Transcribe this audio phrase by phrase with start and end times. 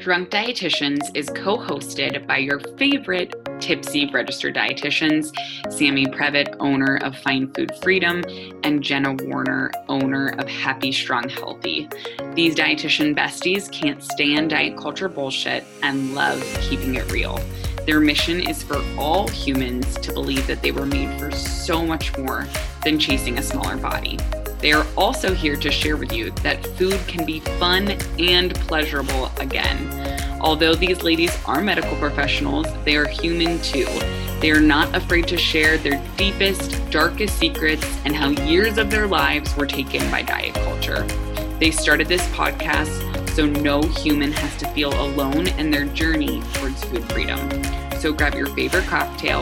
[0.00, 5.30] Drunk Dietitians is co hosted by your favorite tipsy registered dietitians
[5.70, 8.24] Sammy Previtt, owner of Find Food Freedom,
[8.64, 11.86] and Jenna Werner, owner of Happy Strong Healthy.
[12.34, 17.38] These dietitian besties can't stand diet culture bullshit and love keeping it real.
[17.84, 22.16] Their mission is for all humans to believe that they were made for so much
[22.16, 22.46] more
[22.84, 24.18] than chasing a smaller body.
[24.60, 29.30] They are also here to share with you that food can be fun and pleasurable
[29.38, 30.38] again.
[30.40, 33.86] Although these ladies are medical professionals, they are human too.
[34.40, 39.06] They are not afraid to share their deepest, darkest secrets and how years of their
[39.06, 41.02] lives were taken by diet culture.
[41.58, 46.82] They started this podcast so no human has to feel alone in their journey towards
[46.84, 47.38] food freedom.
[48.00, 49.40] So grab your favorite cocktail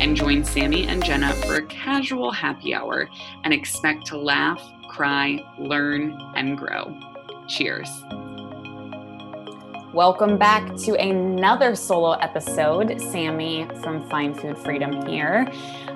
[0.00, 3.08] and join Sammy and Jenna for a casual happy hour
[3.44, 6.98] and expect to laugh, cry, learn, and grow.
[7.46, 7.88] Cheers.
[9.94, 13.00] Welcome back to another solo episode.
[13.00, 15.46] Sammy from Find Food Freedom here.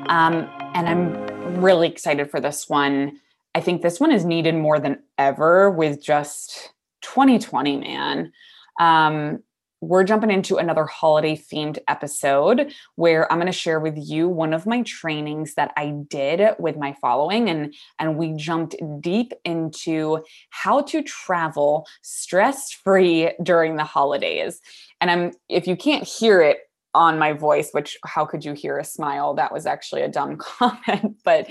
[0.06, 3.18] Um, and I'm really excited for this one.
[3.56, 8.32] I think this one is needed more than ever with just 2020, man.
[8.78, 9.42] Um,
[9.88, 14.52] we're jumping into another holiday themed episode where I'm going to share with you one
[14.52, 20.24] of my trainings that I did with my following and and we jumped deep into
[20.50, 24.60] how to travel stress-free during the holidays.
[25.00, 26.58] And I'm if you can't hear it
[26.94, 29.34] on my voice, which how could you hear a smile?
[29.34, 31.48] That was actually a dumb comment, but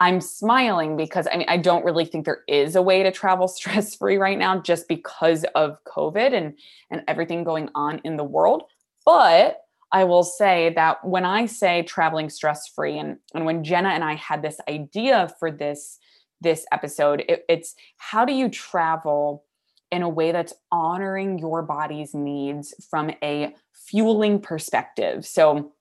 [0.00, 3.46] I'm smiling because I mean, I don't really think there is a way to travel
[3.58, 6.54] stress free right now just because of COVID and,
[6.90, 8.64] and everything going on in the world.
[9.04, 9.60] But
[9.92, 14.04] I will say that when I say traveling stress free, and, and when Jenna and
[14.04, 15.98] I had this idea for this,
[16.40, 19.44] this episode, it, it's how do you travel
[19.90, 25.26] in a way that's honoring your body's needs from a fueling perspective?
[25.26, 25.72] So,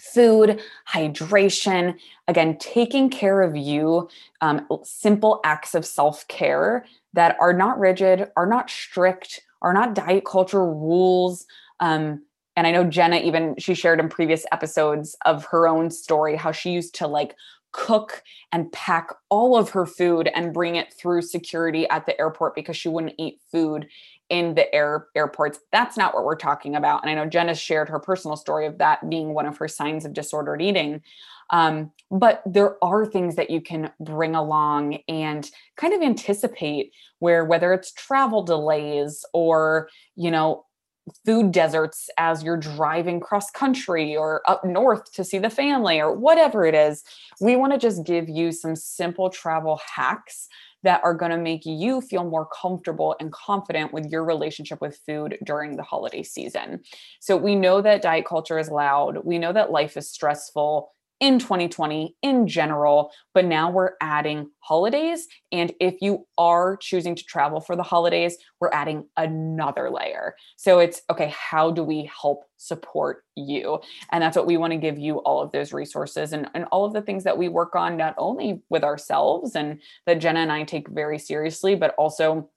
[0.00, 1.96] food, hydration,
[2.26, 4.08] again, taking care of you,
[4.40, 9.94] um, simple acts of self care that are not rigid, are not strict, are not
[9.94, 11.46] diet culture rules.
[11.80, 12.22] Um,
[12.56, 16.52] and I know Jenna even she shared in previous episodes of her own story how
[16.52, 17.36] she used to like
[17.72, 18.22] cook
[18.52, 22.76] and pack all of her food and bring it through security at the airport because
[22.76, 23.86] she wouldn't eat food
[24.30, 25.58] in the air airports.
[25.72, 27.02] That's not what we're talking about.
[27.02, 30.04] And I know Jenna shared her personal story of that being one of her signs
[30.04, 31.02] of disordered eating.
[31.50, 37.44] Um, but there are things that you can bring along and kind of anticipate where
[37.44, 40.64] whether it's travel delays or you know
[41.24, 46.14] food deserts as you're driving cross country or up north to see the family or
[46.14, 47.02] whatever it is
[47.40, 50.48] we want to just give you some simple travel hacks
[50.82, 54.98] that are going to make you feel more comfortable and confident with your relationship with
[55.06, 56.80] food during the holiday season.
[57.20, 59.18] So we know that diet culture is loud.
[59.24, 65.28] We know that life is stressful in 2020 in general, but now we're adding holidays.
[65.52, 70.34] And if you are choosing to travel for the holidays, we're adding another layer.
[70.56, 73.80] So it's okay, how do we help support you?
[74.10, 76.86] And that's what we want to give you all of those resources and, and all
[76.86, 80.50] of the things that we work on, not only with ourselves and that Jenna and
[80.52, 82.48] I take very seriously, but also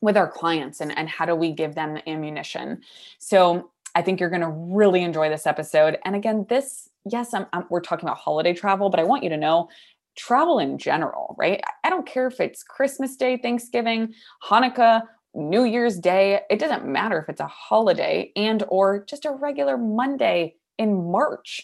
[0.00, 2.82] with our clients and, and how do we give them the ammunition.
[3.18, 5.98] So I think you're going to really enjoy this episode.
[6.04, 9.30] And again, this yes, I'm, I'm, we're talking about holiday travel, but I want you
[9.30, 9.68] to know
[10.16, 11.60] travel in general, right?
[11.82, 15.02] I don't care if it's Christmas Day, Thanksgiving, Hanukkah,
[15.34, 16.40] New Year's Day.
[16.50, 21.62] It doesn't matter if it's a holiday and or just a regular Monday in March.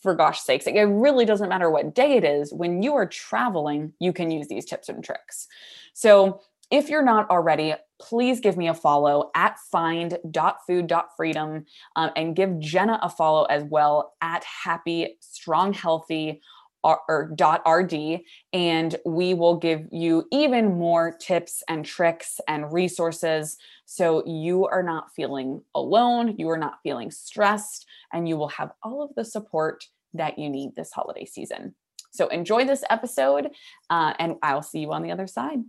[0.00, 2.52] For gosh sakes, it really doesn't matter what day it is.
[2.52, 5.46] When you are traveling, you can use these tips and tricks.
[5.94, 6.40] So
[6.72, 11.64] if you're not already, please give me a follow at find.food.freedom
[11.96, 16.42] um, and give Jenna a follow as well at happy, strong, healthy.
[16.84, 23.56] Or, dot rd and we will give you even more tips and tricks and resources
[23.86, 28.72] so you are not feeling alone you are not feeling stressed and you will have
[28.82, 29.84] all of the support
[30.14, 31.72] that you need this holiday season
[32.10, 33.50] so enjoy this episode
[33.88, 35.60] uh, and i'll see you on the other side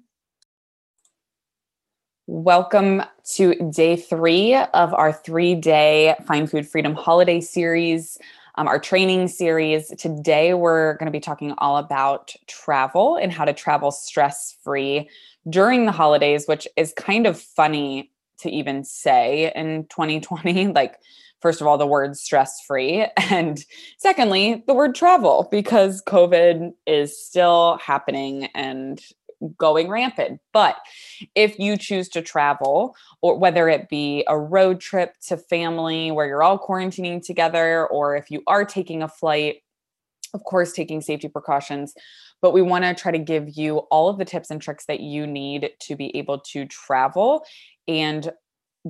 [2.26, 3.04] Welcome
[3.34, 8.18] to day three of our three day Find Food Freedom holiday series,
[8.56, 9.90] um, our training series.
[9.98, 15.10] Today, we're going to be talking all about travel and how to travel stress free
[15.50, 20.68] during the holidays, which is kind of funny to even say in 2020.
[20.74, 21.00] Like,
[21.42, 23.06] first of all, the word stress free.
[23.18, 23.62] And
[23.98, 29.02] secondly, the word travel, because COVID is still happening and
[29.58, 30.40] going rampant.
[30.52, 30.78] But
[31.36, 36.28] if you choose to travel, or whether it be a road trip to family where
[36.28, 39.58] you're all quarantining together, or if you are taking a flight,
[40.34, 41.94] of course, taking safety precautions,
[42.42, 45.00] but we want to try to give you all of the tips and tricks that
[45.00, 47.46] you need to be able to travel
[47.88, 48.32] and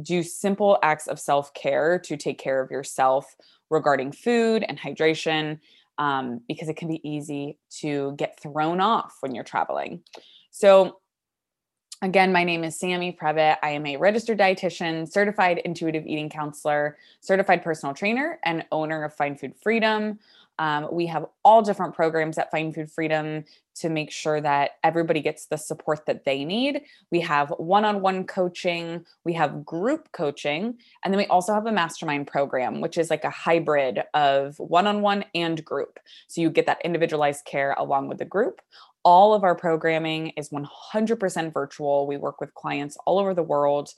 [0.02, 3.36] do simple acts of self care to take care of yourself
[3.70, 5.60] regarding food and hydration,
[5.98, 10.02] um, because it can be easy to get thrown off when you're traveling.
[10.56, 11.00] So,
[12.04, 13.58] again, my name is Sammy Previtt.
[13.64, 19.16] I am a registered dietitian, certified intuitive eating counselor, certified personal trainer, and owner of
[19.16, 20.20] Find Food Freedom.
[20.60, 23.46] Um, we have all different programs at Find Food Freedom
[23.76, 26.84] to make sure that everybody gets the support that they need.
[27.10, 31.66] We have one on one coaching, we have group coaching, and then we also have
[31.66, 35.98] a mastermind program, which is like a hybrid of one on one and group.
[36.28, 38.62] So you get that individualized care along with the group.
[39.04, 42.08] All of our programming is 100% virtual.
[42.08, 43.90] We work with clients all over the world.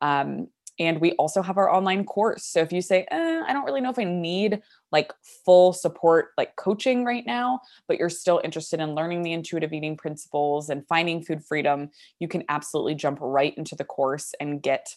[0.00, 2.44] Um, and we also have our online course.
[2.44, 5.12] So if you say, eh, I don't really know if I need like
[5.44, 9.96] full support, like coaching right now, but you're still interested in learning the intuitive eating
[9.96, 14.94] principles and finding food freedom, you can absolutely jump right into the course and get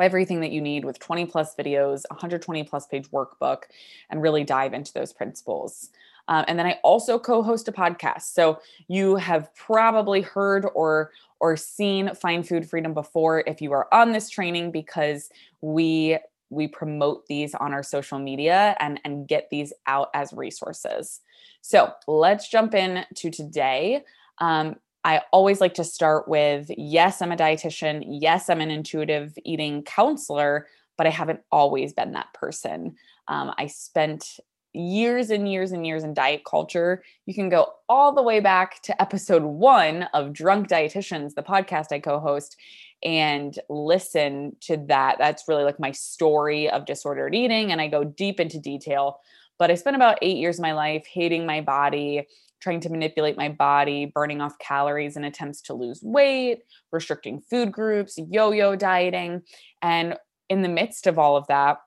[0.00, 3.62] everything that you need with 20 plus videos, 120 plus page workbook,
[4.10, 5.90] and really dive into those principles.
[6.28, 8.32] Um, and then I also co-host a podcast.
[8.32, 11.10] So you have probably heard or
[11.40, 15.28] or seen Find Food Freedom before if you are on this training because
[15.60, 16.18] we
[16.50, 21.20] we promote these on our social media and and get these out as resources.
[21.60, 24.04] So let's jump in to today.
[24.38, 28.04] Um, I always like to start with yes, I'm a dietitian.
[28.06, 30.66] Yes, I'm an intuitive eating counselor,
[30.96, 32.96] but I haven't always been that person.
[33.28, 34.40] Um, I spent
[34.74, 38.82] years and years and years in diet culture, you can go all the way back
[38.82, 42.56] to episode one of Drunk Dietitians, the podcast I co host,
[43.02, 45.16] and listen to that.
[45.18, 47.70] That's really like my story of disordered eating.
[47.70, 49.20] And I go deep into detail.
[49.58, 52.26] But I spent about eight years of my life hating my body,
[52.60, 57.70] trying to manipulate my body, burning off calories in attempts to lose weight, restricting food
[57.70, 59.42] groups, yo yo dieting.
[59.80, 60.16] And
[60.48, 61.78] in the midst of all of that,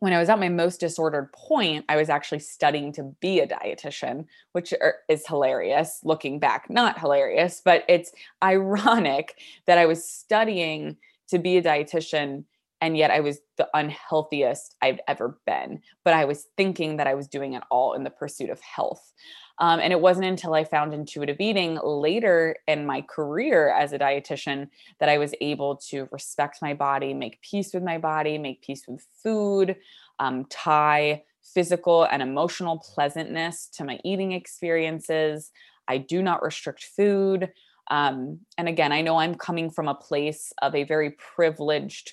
[0.00, 3.46] when I was at my most disordered point, I was actually studying to be a
[3.46, 6.70] dietitian, which er, is hilarious looking back.
[6.70, 8.12] Not hilarious, but it's
[8.42, 10.96] ironic that I was studying
[11.28, 12.44] to be a dietitian
[12.80, 15.80] and yet I was the unhealthiest I've ever been.
[16.04, 19.12] But I was thinking that I was doing it all in the pursuit of health.
[19.60, 23.98] Um, and it wasn't until I found intuitive eating later in my career as a
[23.98, 24.68] dietitian
[25.00, 28.82] that I was able to respect my body, make peace with my body, make peace
[28.86, 29.76] with food,
[30.20, 35.50] um, tie physical and emotional pleasantness to my eating experiences.
[35.88, 37.50] I do not restrict food.
[37.90, 42.12] Um, and again, I know I'm coming from a place of a very privileged,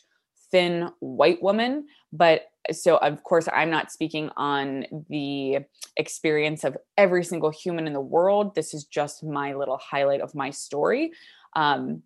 [0.51, 5.59] thin white woman, but so of course i'm not speaking on the
[5.97, 8.55] experience of every single human in the world.
[8.55, 11.11] This is just my little highlight of my story.
[11.55, 12.03] Um,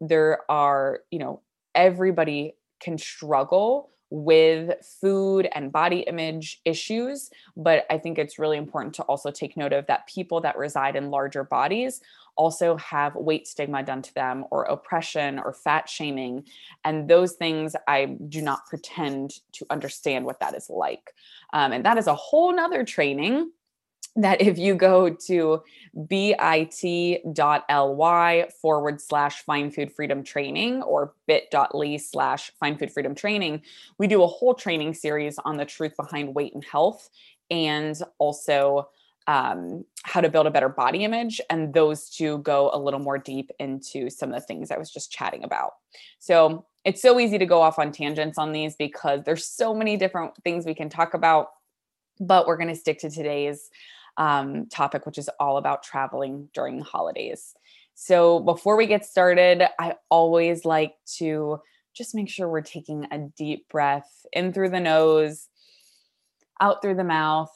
[0.00, 1.42] there are you know
[1.74, 8.94] everybody can struggle with food and body image issues but i think it's really important
[8.94, 12.00] to also take note of that people that reside in larger bodies
[12.36, 16.44] also have weight stigma done to them or oppression or fat shaming
[16.84, 21.14] and those things i do not pretend to understand what that is like.
[21.52, 23.50] Um, and that is a whole nother training
[24.22, 25.62] that if you go to
[26.08, 27.24] bit.ly
[28.60, 33.62] forward slash find food freedom training or bit.ly slash find food freedom training,
[33.98, 37.10] we do a whole training series on the truth behind weight and health
[37.50, 38.88] and also
[39.26, 41.40] um, how to build a better body image.
[41.50, 44.90] And those two go a little more deep into some of the things I was
[44.90, 45.74] just chatting about.
[46.18, 49.96] So it's so easy to go off on tangents on these because there's so many
[49.96, 51.48] different things we can talk about.
[52.18, 53.70] But we're going to stick to today's
[54.16, 57.54] um, topic, which is all about traveling during holidays.
[57.94, 61.60] So before we get started, I always like to
[61.94, 65.48] just make sure we're taking a deep breath in through the nose,
[66.60, 67.50] out through the mouth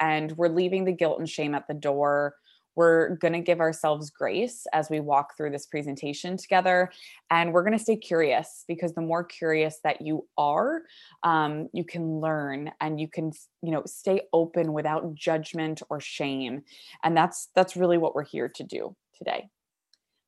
[0.00, 2.34] and we're leaving the guilt and shame at the door.
[2.80, 6.90] We're going to give ourselves grace as we walk through this presentation together.
[7.30, 10.84] And we're going to stay curious because the more curious that you are,
[11.22, 16.62] um, you can learn and you can, you know, stay open without judgment or shame.
[17.04, 19.50] And that's that's really what we're here to do today.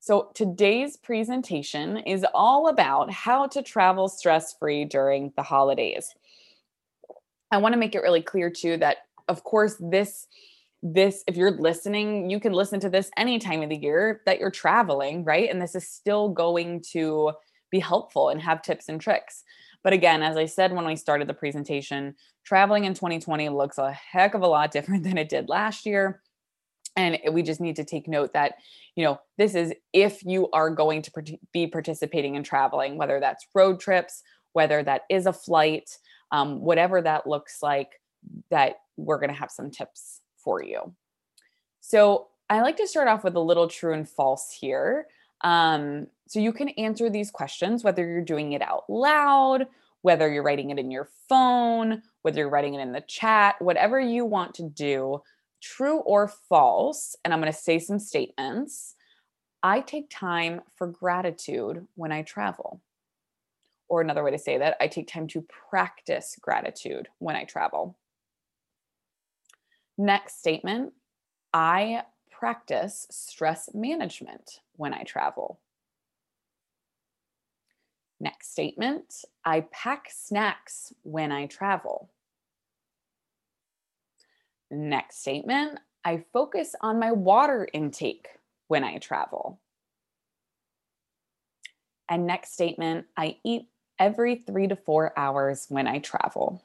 [0.01, 6.15] So, today's presentation is all about how to travel stress free during the holidays.
[7.51, 10.27] I want to make it really clear, too, that of course, this
[10.83, 14.41] this, if you're listening, you can listen to this any time of the year that
[14.41, 15.49] you're traveling, right?
[15.49, 17.33] And this is still going to
[17.71, 19.45] be helpful and have tips and tricks.
[19.85, 23.93] But again, as I said when we started the presentation, traveling in 2020 looks a
[23.93, 26.21] heck of a lot different than it did last year.
[26.97, 28.57] And we just need to take note that,
[28.97, 33.47] you know, this is if you are going to be participating in traveling, whether that's
[33.55, 34.23] road trips,
[34.53, 35.89] whether that is a flight,
[36.33, 37.93] um, whatever that looks like,
[38.51, 40.95] that we're going to have some tips for you.
[41.81, 45.07] So I like to start off with a little true and false here.
[45.43, 49.67] Um, so you can answer these questions whether you're doing it out loud,
[50.03, 54.01] whether you're writing it in your phone, whether you're writing it in the chat, whatever
[54.01, 55.23] you want to do,
[55.61, 57.17] true or false.
[57.25, 58.95] And I'm going to say some statements.
[59.63, 62.81] I take time for gratitude when I travel.
[63.89, 67.97] Or another way to say that, I take time to practice gratitude when I travel.
[69.99, 70.93] Next statement
[71.53, 75.61] I practice stress management when I travel.
[78.19, 82.11] Next statement I pack snacks when I travel.
[84.71, 88.29] Next statement I focus on my water intake
[88.69, 89.61] when I travel.
[92.09, 93.69] And next statement I eat
[93.99, 96.63] every three to four hours when I travel.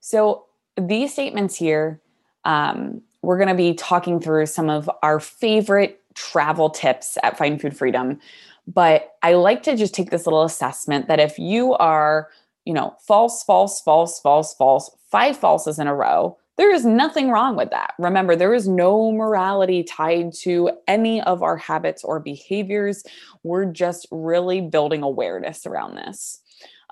[0.00, 0.46] So
[0.76, 2.00] these statements here,
[2.44, 7.60] um, we're going to be talking through some of our favorite travel tips at Find
[7.60, 8.18] Food Freedom.
[8.66, 12.28] But I like to just take this little assessment that if you are,
[12.64, 17.30] you know, false, false, false, false, false, five falses in a row, there is nothing
[17.30, 17.94] wrong with that.
[17.98, 23.02] Remember, there is no morality tied to any of our habits or behaviors.
[23.42, 26.42] We're just really building awareness around this.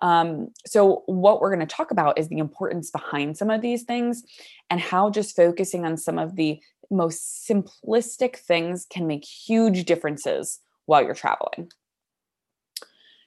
[0.03, 3.83] Um, so, what we're going to talk about is the importance behind some of these
[3.83, 4.23] things
[4.71, 10.61] and how just focusing on some of the most simplistic things can make huge differences
[10.87, 11.71] while you're traveling.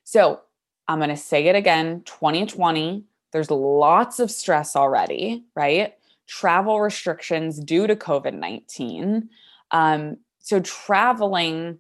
[0.04, 0.42] So,
[0.88, 5.94] I'm going to say it again 2020, there's lots of stress already, right?
[6.28, 9.30] Travel restrictions due to COVID 19.
[9.72, 11.80] Um, so, traveling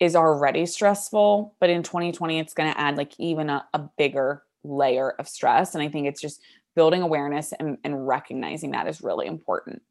[0.00, 4.42] is already stressful, but in 2020, it's going to add like even a, a, bigger
[4.62, 5.74] layer of stress.
[5.74, 6.40] And I think it's just
[6.76, 9.82] building awareness and, and recognizing that is really important.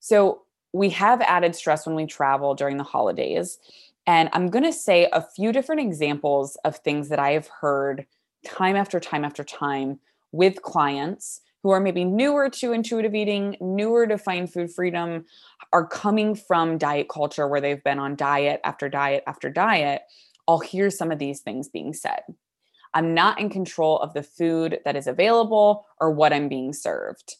[0.00, 0.42] So
[0.72, 3.58] we have added stress when we travel during the holidays.
[4.06, 8.06] And I'm going to say a few different examples of things that I have heard
[8.46, 10.00] time after time after time
[10.32, 15.24] with clients who are maybe newer to intuitive eating, newer to find food freedom,
[15.72, 20.02] are coming from diet culture where they've been on diet after diet after diet,
[20.48, 22.22] I'll hear some of these things being said.
[22.94, 27.36] I'm not in control of the food that is available or what I'm being served.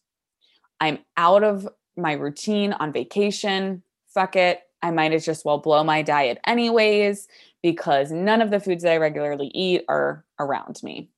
[0.81, 3.83] I'm out of my routine on vacation.
[4.15, 4.61] Fuck it.
[4.83, 7.29] I might as just well blow my diet anyways
[7.63, 11.12] because none of the foods that I regularly eat are around me.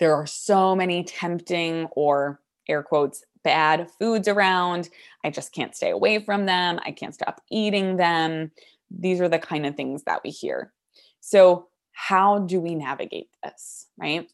[0.00, 4.88] There are so many tempting or air quotes bad foods around.
[5.24, 6.80] I just can't stay away from them.
[6.84, 8.50] I can't stop eating them.
[8.90, 10.72] These are the kind of things that we hear.
[11.20, 14.30] So, how do we navigate this, right?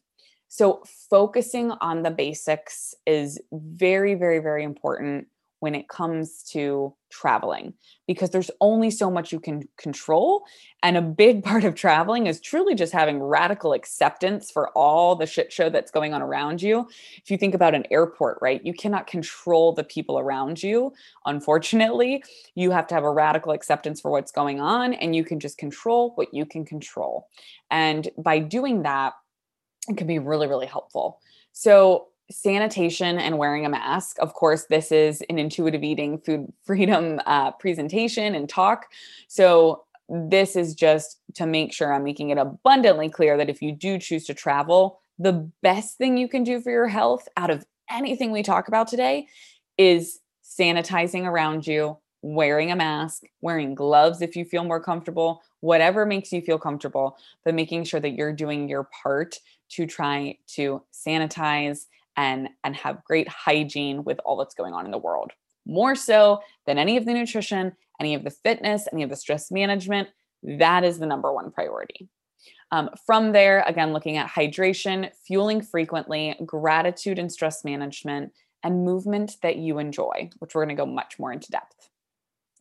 [0.47, 5.27] So, focusing on the basics is very, very, very important
[5.59, 7.73] when it comes to traveling
[8.05, 10.45] because there's only so much you can control.
[10.83, 15.25] And a big part of traveling is truly just having radical acceptance for all the
[15.25, 16.87] shit show that's going on around you.
[17.17, 20.93] If you think about an airport, right, you cannot control the people around you.
[21.25, 22.23] Unfortunately,
[22.55, 25.57] you have to have a radical acceptance for what's going on and you can just
[25.57, 27.27] control what you can control.
[27.71, 29.13] And by doing that,
[29.89, 31.19] it can be really, really helpful.
[31.53, 34.17] So, sanitation and wearing a mask.
[34.19, 38.87] Of course, this is an intuitive eating food freedom uh, presentation and talk.
[39.27, 43.73] So, this is just to make sure I'm making it abundantly clear that if you
[43.73, 47.65] do choose to travel, the best thing you can do for your health out of
[47.89, 49.27] anything we talk about today
[49.77, 56.05] is sanitizing around you, wearing a mask, wearing gloves if you feel more comfortable, whatever
[56.05, 60.81] makes you feel comfortable, but making sure that you're doing your part to try to
[60.93, 65.31] sanitize and and have great hygiene with all that's going on in the world.
[65.65, 69.51] More so than any of the nutrition any of the fitness any of the stress
[69.51, 70.09] management
[70.43, 72.09] that is the number one priority.
[72.71, 78.33] Um, from there again looking at hydration fueling frequently gratitude and stress management
[78.63, 81.89] and movement that you enjoy which we're going to go much more into depth.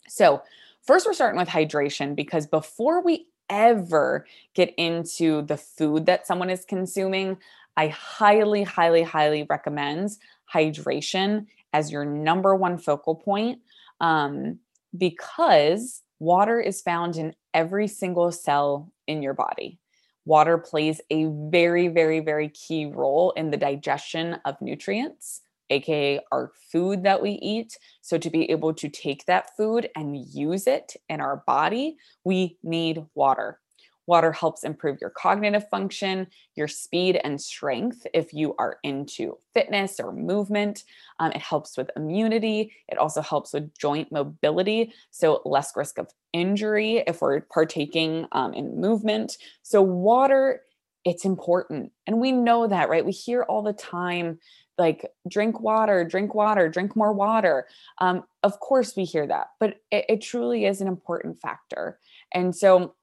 [0.09, 0.43] So
[0.83, 6.51] first we're starting with hydration because before we ever get into the food that someone
[6.51, 7.39] is consuming
[7.77, 10.11] I highly, highly, highly recommend
[10.53, 13.61] hydration as your number one focal point
[14.01, 14.59] um,
[14.97, 19.79] because water is found in every single cell in your body.
[20.25, 26.51] Water plays a very, very, very key role in the digestion of nutrients, aka our
[26.73, 27.77] food that we eat.
[28.01, 32.59] So, to be able to take that food and use it in our body, we
[32.65, 33.61] need water.
[34.07, 39.99] Water helps improve your cognitive function, your speed and strength if you are into fitness
[39.99, 40.85] or movement.
[41.19, 42.73] Um, it helps with immunity.
[42.89, 48.55] It also helps with joint mobility, so less risk of injury if we're partaking um,
[48.55, 49.37] in movement.
[49.63, 50.63] So, water,
[51.05, 51.93] it's important.
[52.07, 53.05] And we know that, right?
[53.05, 54.39] We hear all the time
[54.79, 57.67] like drink water drink water drink more water
[58.01, 61.99] um, of course we hear that but it, it, truly is an important factor
[62.35, 62.95] and so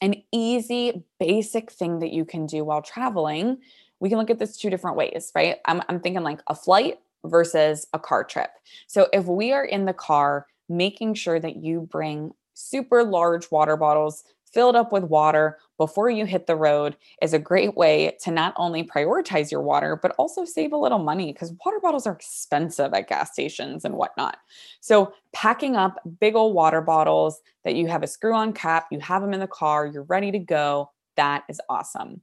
[0.00, 3.58] an easy, basic thing that you can do while traveling,
[4.00, 5.56] we can look at this two different ways, right?
[5.64, 8.50] I'm, I'm thinking like a flight versus a car trip.
[8.86, 13.76] So if we are in the car, making sure that you bring super large water
[13.76, 18.30] bottles filled up with water before you hit the road is a great way to
[18.30, 22.14] not only prioritize your water, but also save a little money because water bottles are
[22.14, 24.38] expensive at gas stations and whatnot.
[24.80, 29.00] So, packing up big old water bottles that you have a screw on cap, you
[29.00, 30.90] have them in the car, you're ready to go.
[31.16, 32.20] That is awesome.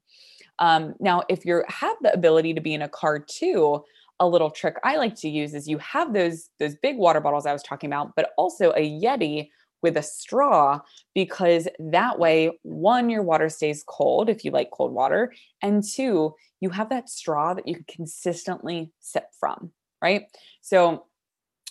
[0.60, 3.84] Um, now, if you have the ability to be in a car too,
[4.20, 7.46] a little trick I like to use is you have those those big water bottles
[7.46, 9.50] I was talking about, but also a Yeti
[9.82, 10.80] with a straw
[11.14, 16.34] because that way, one, your water stays cold if you like cold water, and two,
[16.60, 20.24] you have that straw that you can consistently sip from, right?
[20.62, 21.06] So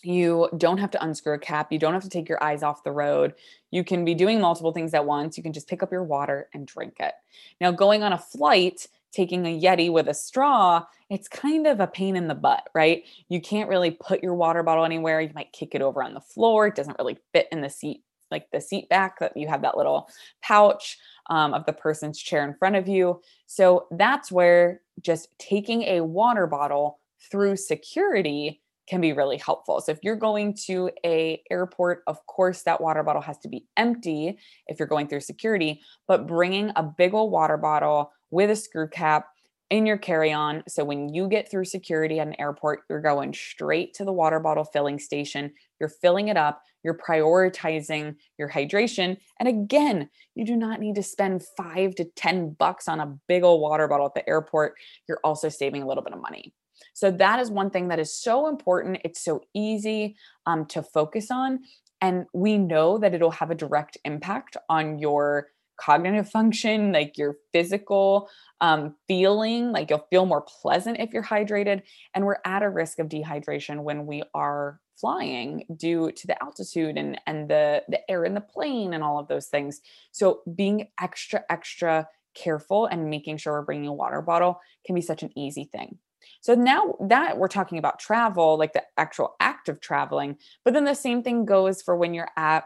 [0.04, 1.73] you don't have to unscrew a cap.
[1.73, 3.34] You don't have to take your eyes off the road.
[3.70, 5.37] You can be doing multiple things at once.
[5.37, 7.14] You can just pick up your water and drink it.
[7.61, 11.87] Now, going on a flight, taking a Yeti with a straw, it's kind of a
[11.87, 13.04] pain in the butt, right?
[13.28, 15.21] You can't really put your water bottle anywhere.
[15.21, 16.66] You might kick it over on the floor.
[16.66, 19.76] It doesn't really fit in the seat, like the seat back, that you have that
[19.76, 20.09] little
[20.42, 20.99] pouch
[21.30, 23.21] um, of the person's chair in front of you.
[23.47, 26.99] So that's where just taking a water bottle
[27.30, 29.80] through security can be really helpful.
[29.80, 33.67] So if you're going to a airport, of course that water bottle has to be
[33.76, 38.56] empty if you're going through security, but bringing a big old water bottle with a
[38.56, 39.28] screw cap
[39.70, 40.62] in your carry-on.
[40.68, 44.40] So when you get through security at an airport you're going straight to the water
[44.40, 45.52] bottle filling station.
[45.80, 46.62] You're filling it up.
[46.82, 49.16] You're prioritizing your hydration.
[49.38, 53.44] And again you do not need to spend 5 to 10 bucks on a big
[53.44, 54.75] old water bottle at the airport.
[55.08, 56.52] You're also saving a little bit of money.
[56.92, 58.99] So that is one thing that is so important.
[59.04, 61.60] It's so easy um, to focus on.
[62.00, 67.37] And we know that it'll have a direct impact on your cognitive function, like your
[67.52, 68.28] physical
[68.60, 71.82] um, feeling, like you'll feel more pleasant if you're hydrated.
[72.15, 76.97] And we're at a risk of dehydration when we are flying due to the altitude
[76.97, 79.80] and, and the, the air in the plane and all of those things.
[80.13, 85.00] So being extra, extra careful and making sure we're bringing a water bottle can be
[85.00, 85.99] such an easy thing.
[86.41, 90.84] So now that we're talking about travel, like the actual act of traveling, but then
[90.84, 92.65] the same thing goes for when you're at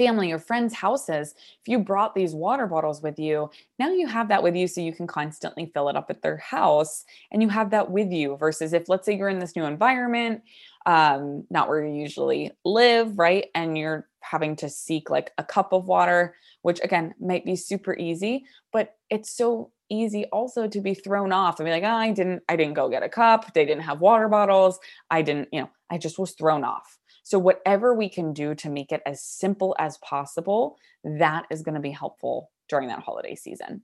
[0.00, 4.28] family or friends' houses, if you brought these water bottles with you, now you have
[4.28, 7.50] that with you so you can constantly fill it up at their house and you
[7.50, 10.40] have that with you versus if, let's say, you're in this new environment,
[10.86, 13.48] um, not where you usually live, right?
[13.54, 17.94] And you're having to seek like a cup of water, which again might be super
[17.94, 22.10] easy, but it's so easy also to be thrown off and be like, oh, I
[22.12, 23.52] didn't, I didn't go get a cup.
[23.52, 24.78] They didn't have water bottles.
[25.10, 26.99] I didn't, you know, I just was thrown off.
[27.30, 31.76] So whatever we can do to make it as simple as possible, that is going
[31.76, 33.82] to be helpful during that holiday season.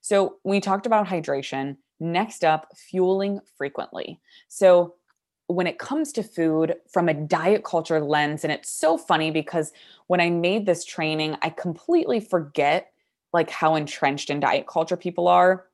[0.00, 1.76] So we talked about hydration.
[2.00, 4.18] Next up, fueling frequently.
[4.48, 4.96] So
[5.46, 9.72] when it comes to food from a diet culture lens, and it's so funny because
[10.08, 12.90] when I made this training, I completely forget
[13.32, 15.66] like how entrenched in diet culture people are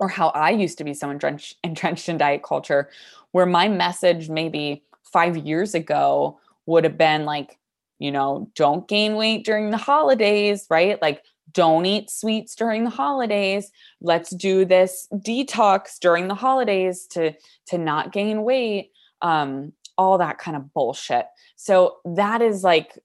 [0.00, 2.90] or how I used to be so entrenched, entrenched in diet culture,
[3.30, 7.58] where my message maybe five years ago would have been like,
[7.98, 11.00] you know, don't gain weight during the holidays, right?
[11.02, 13.70] Like, don't eat sweets during the holidays.
[14.00, 17.34] Let's do this detox during the holidays to
[17.66, 18.92] to not gain weight.
[19.20, 21.26] Um, all that kind of bullshit.
[21.56, 22.98] So that is like,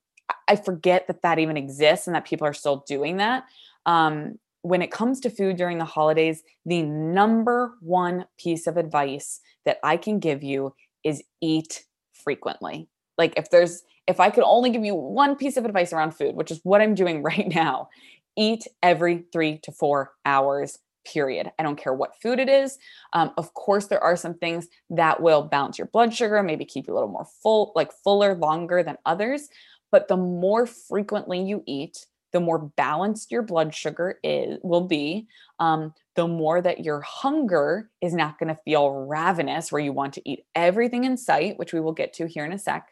[0.48, 3.44] I forget that that even exists and that people are still doing that
[3.86, 9.40] um, when it comes to food during the holidays, the number one piece of advice
[9.66, 10.74] that I can give you
[11.06, 12.90] is eat frequently.
[13.18, 16.36] Like if there's if I could only give you one piece of advice around food,
[16.36, 17.88] which is what I'm doing right now,
[18.36, 21.52] eat every 3 to 4 hours period.
[21.58, 22.78] I don't care what food it is.
[23.14, 26.88] Um, of course, there are some things that will balance your blood sugar, maybe keep
[26.88, 29.48] you a little more full, like fuller, longer than others.
[29.92, 35.28] But the more frequently you eat, the more balanced your blood sugar is will be
[35.60, 40.14] um, the more that your hunger is not going to feel ravenous where you want
[40.14, 42.90] to eat everything in sight which we will get to here in a sec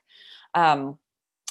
[0.55, 0.97] um,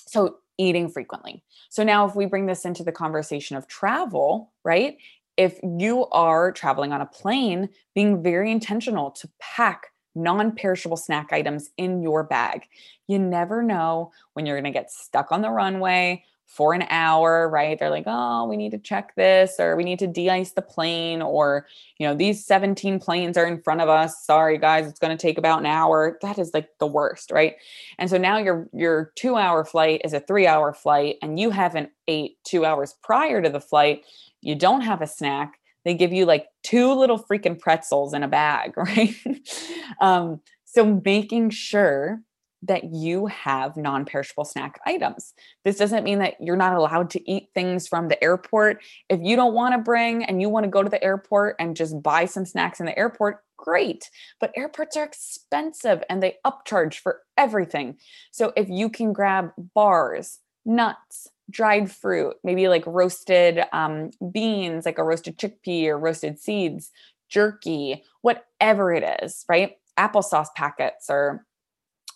[0.06, 1.42] so eating frequently.
[1.70, 4.98] So now if we bring this into the conversation of travel right
[5.36, 11.70] if you are traveling on a plane being very intentional to pack non-perishable snack items
[11.78, 12.66] in your bag.
[13.08, 17.48] You never know when you're going to get stuck on the runway for an hour,
[17.48, 17.78] right?
[17.78, 20.60] They're like, oh, we need to check this, or we need to de ice the
[20.60, 21.66] plane, or,
[21.98, 24.24] you know, these 17 planes are in front of us.
[24.24, 26.18] Sorry, guys, it's going to take about an hour.
[26.20, 27.54] That is like the worst, right?
[27.98, 31.50] And so now your your two hour flight is a three hour flight, and you
[31.50, 34.04] haven't ate two hours prior to the flight.
[34.42, 35.58] You don't have a snack.
[35.84, 39.14] They give you like two little freaking pretzels in a bag, right?
[40.00, 42.22] um, so making sure
[42.62, 45.34] that you have non perishable snack items.
[45.64, 48.82] This doesn't mean that you're not allowed to eat things from the airport.
[49.08, 51.76] If you don't want to bring and you want to go to the airport and
[51.76, 54.10] just buy some snacks in the airport, great.
[54.40, 57.98] But airports are expensive and they upcharge for everything.
[58.30, 64.98] So if you can grab bars, nuts, dried fruit, maybe like roasted um, beans, like
[64.98, 66.90] a roasted chickpea or roasted seeds,
[67.28, 69.76] jerky, whatever it is, right?
[69.98, 71.44] Applesauce packets or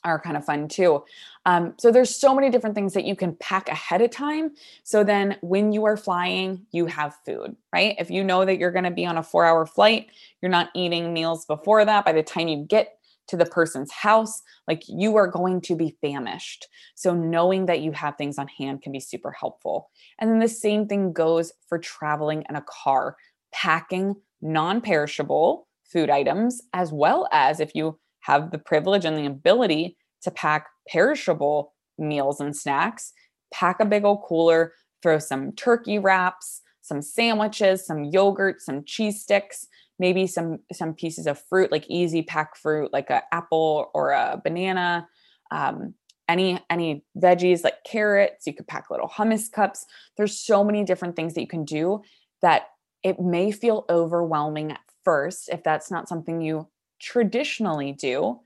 [0.07, 1.05] are kind of fun too.
[1.45, 4.53] Um, so there's so many different things that you can pack ahead of time.
[4.85, 7.97] So then when you are flying, you have food, right?
[7.99, 10.07] If you know that you're going to be on a four hour flight,
[10.41, 12.05] you're not eating meals before that.
[12.05, 15.97] By the time you get to the person's house, like you are going to be
[16.01, 16.69] famished.
[16.95, 19.91] So knowing that you have things on hand can be super helpful.
[20.21, 23.17] And then the same thing goes for traveling in a car,
[23.53, 29.27] packing non perishable food items, as well as if you have the privilege and the
[29.27, 33.13] ability to pack perishable meals and snacks,
[33.53, 39.23] pack a big old cooler, throw some turkey wraps, some sandwiches, some yogurt, some cheese
[39.23, 39.67] sticks,
[39.99, 44.41] maybe some some pieces of fruit like easy pack fruit like an apple or a
[44.45, 45.09] banana
[45.51, 45.95] um,
[46.29, 48.47] any any veggies like carrots.
[48.47, 49.87] You could pack little hummus cups.
[50.17, 52.03] There's so many different things that you can do
[52.43, 52.69] that
[53.03, 56.69] it may feel overwhelming at first if that's not something you
[57.01, 58.41] traditionally do.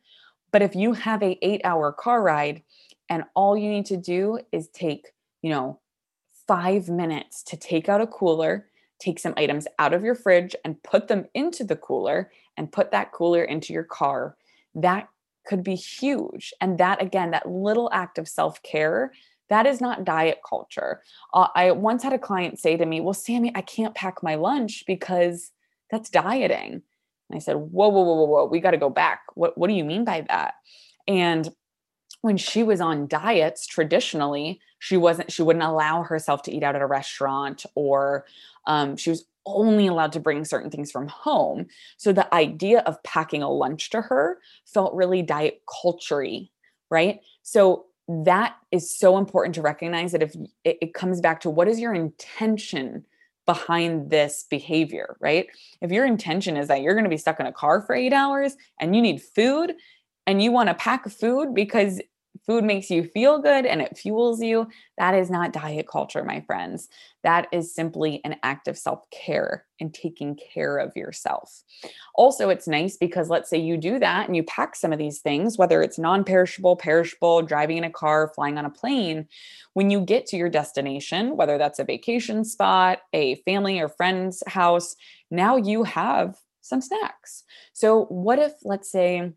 [0.52, 2.62] But if you have a 8-hour car ride
[3.08, 5.08] and all you need to do is take,
[5.42, 5.80] you know,
[6.46, 8.66] 5 minutes to take out a cooler,
[8.98, 12.90] take some items out of your fridge and put them into the cooler and put
[12.90, 14.36] that cooler into your car,
[14.74, 15.08] that
[15.46, 16.52] could be huge.
[16.60, 19.12] And that again, that little act of self-care
[19.50, 21.02] that is not diet culture.
[21.34, 24.36] Uh, I once had a client say to me, Well, Sammy, I can't pack my
[24.36, 25.50] lunch because
[25.90, 26.82] that's dieting.
[27.30, 29.22] And I said, whoa, whoa, whoa, whoa, whoa, we got to go back.
[29.34, 30.54] What, what do you mean by that?
[31.06, 31.48] And
[32.22, 36.74] when she was on diets traditionally, she wasn't, she wouldn't allow herself to eat out
[36.74, 38.26] at a restaurant or
[38.66, 41.66] um, she was only allowed to bring certain things from home.
[41.96, 46.24] So the idea of packing a lunch to her felt really diet culture
[46.90, 47.20] right?
[47.42, 51.68] So that is so important to recognize that if it, it comes back to what
[51.68, 53.04] is your intention
[53.50, 55.48] behind this behavior, right?
[55.80, 58.12] If your intention is that you're going to be stuck in a car for eight
[58.12, 59.72] hours and you need food
[60.24, 62.00] and you want to pack food because
[62.46, 66.40] food makes you feel good and it fuels you, that is not diet culture, my
[66.42, 66.88] friends.
[67.22, 71.62] That is simply an act of self care and taking care of yourself.
[72.14, 75.20] Also, it's nice because let's say you do that and you pack some of these
[75.20, 79.28] things, whether it's non perishable, perishable, driving in a car, flying on a plane.
[79.74, 84.42] When you get to your destination, whether that's a vacation spot, a family or friend's
[84.46, 84.96] house,
[85.30, 87.44] now you have some snacks.
[87.72, 89.32] So, what if, let's say,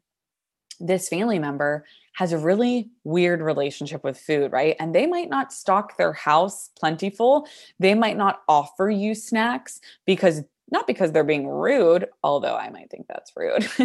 [0.79, 4.75] this family member has a really weird relationship with food, right?
[4.79, 7.47] And they might not stock their house plentiful.
[7.79, 12.89] They might not offer you snacks because not because they're being rude, although I might
[12.89, 13.67] think that's rude.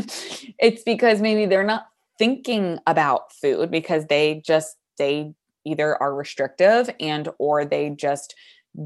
[0.58, 1.88] it's because maybe they're not
[2.18, 5.32] thinking about food because they just they
[5.64, 8.34] either are restrictive and or they just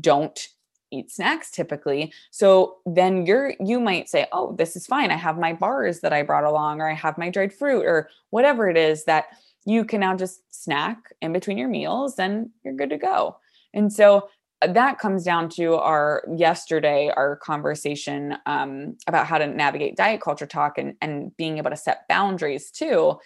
[0.01, 0.49] don't
[0.93, 2.13] eat snacks typically.
[2.31, 5.11] So then you're you might say, "Oh, this is fine.
[5.11, 8.09] I have my bars that I brought along or I have my dried fruit or
[8.31, 9.27] whatever it is that
[9.65, 13.37] you can now just snack in between your meals and you're good to go."
[13.75, 14.29] And so
[14.63, 20.21] uh, that comes down to our yesterday our conversation um, about how to navigate diet
[20.21, 23.19] culture talk and and being able to set boundaries too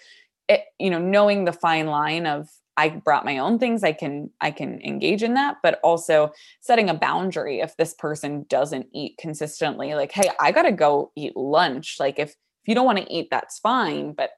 [0.49, 4.31] it, you know knowing the fine line of I brought my own things, I can
[4.41, 9.17] I can engage in that, but also setting a boundary if this person doesn't eat
[9.19, 11.97] consistently, like, hey, I gotta go eat lunch.
[11.99, 14.31] Like if if you don't want to eat, that's fine, but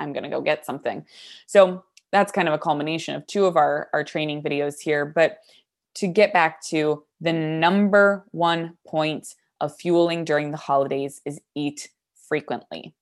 [0.00, 1.04] I'm gonna go get something.
[1.46, 5.04] So that's kind of a culmination of two of our our training videos here.
[5.04, 5.38] But
[5.96, 11.88] to get back to the number one point of fueling during the holidays is eat
[12.28, 12.94] frequently.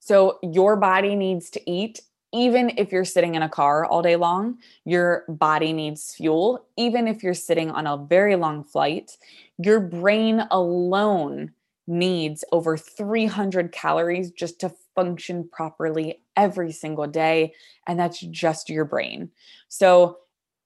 [0.00, 2.00] So your body needs to eat
[2.32, 6.66] even if you're sitting in a car all day long, your body needs fuel.
[6.76, 9.16] Even if you're sitting on a very long flight,
[9.58, 11.52] your brain alone
[11.86, 17.54] needs over 300 calories just to function properly every single day.
[17.86, 19.30] And that's just your brain.
[19.68, 20.18] So,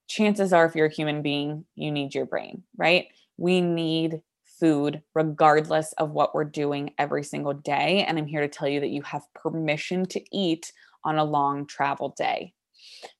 [0.07, 3.07] chances are, if you're a human being, you need your brain, right?
[3.37, 4.21] We need
[4.59, 8.03] food regardless of what we're doing every single day.
[8.03, 11.65] And I'm here to tell you that you have permission to eat on a long
[11.65, 12.53] travel day.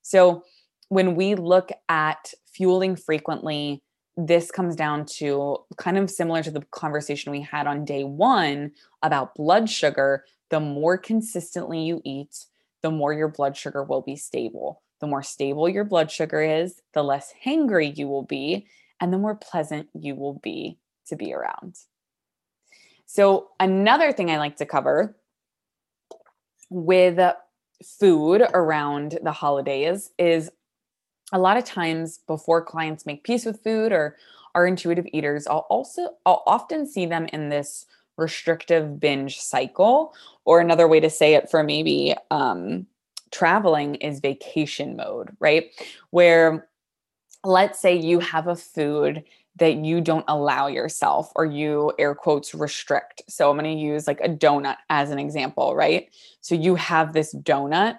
[0.02, 0.44] So
[0.88, 3.82] when we look at fueling frequently,
[4.16, 8.72] this comes down to kind of similar to the conversation we had on day one
[9.02, 10.24] about blood sugar.
[10.50, 12.44] The more consistently you eat,
[12.82, 14.82] the more your blood sugar will be stable.
[15.00, 18.66] The more stable your blood sugar is, the less hangry you will be,
[19.00, 21.76] and the more pleasant you will be to be around.
[23.06, 25.16] So, another thing I like to cover
[26.70, 27.18] with
[27.84, 30.50] food around the holidays is
[31.32, 34.16] a lot of times before clients make peace with food or
[34.54, 40.14] are intuitive eaters, I'll also I'll often see them in this restrictive binge cycle
[40.44, 42.86] or another way to say it for maybe um,
[43.30, 45.70] traveling is vacation mode, right?
[46.10, 46.68] Where
[47.44, 49.24] let's say you have a food
[49.56, 53.22] that you don't allow yourself or you air quotes restrict.
[53.28, 56.08] So I'm going to use like a donut as an example, right?
[56.40, 57.98] So you have this donut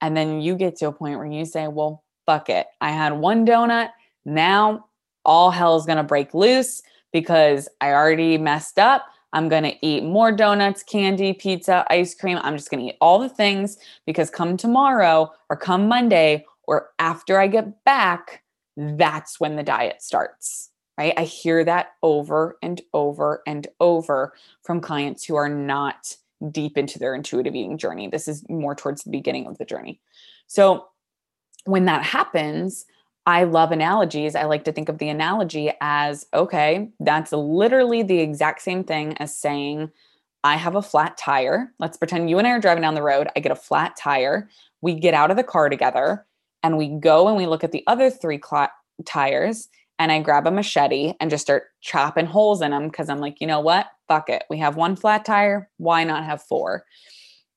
[0.00, 2.66] and then you get to a point where you say, well, fuck it.
[2.80, 3.90] I had one donut.
[4.24, 4.86] Now
[5.24, 9.04] all hell is going to break loose because I already messed up.
[9.32, 12.38] I'm going to eat more donuts, candy, pizza, ice cream.
[12.42, 16.90] I'm just going to eat all the things because come tomorrow or come Monday or
[16.98, 18.42] after I get back,
[18.98, 21.14] that's when the diet starts right?
[21.16, 26.14] I hear that over and over and over from clients who are not
[26.50, 28.06] deep into their intuitive eating journey.
[28.08, 29.98] This is more towards the beginning of the journey.
[30.46, 30.88] So
[31.64, 32.84] when that happens,
[33.24, 34.34] I love analogies.
[34.34, 39.16] I like to think of the analogy as okay, that's literally the exact same thing
[39.16, 39.90] as saying,
[40.44, 41.72] I have a flat tire.
[41.78, 43.28] Let's pretend you and I are driving down the road.
[43.34, 44.50] I get a flat tire.
[44.82, 46.26] We get out of the car together
[46.62, 48.70] and we go and we look at the other three cl-
[49.04, 49.68] tires
[49.98, 53.40] and I grab a machete and just start chopping holes in them because I'm like,
[53.40, 53.86] you know what?
[54.08, 54.44] Fuck it.
[54.48, 55.68] We have one flat tire.
[55.76, 56.84] Why not have four?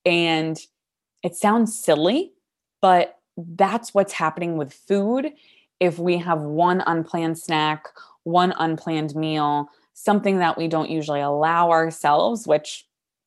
[0.06, 0.60] And
[1.24, 2.34] it sounds silly,
[2.82, 5.32] but that's what's happening with food.
[5.80, 7.88] If we have one unplanned snack,
[8.24, 12.86] one unplanned meal, something that we don't usually allow ourselves, which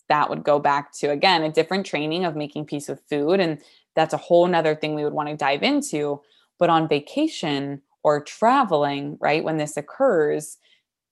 [0.08, 3.40] that would go back to again a different training of making peace with food.
[3.40, 3.62] And
[3.96, 6.20] that's a whole nother thing we would want to dive into.
[6.58, 10.58] But on vacation, or traveling, right, when this occurs,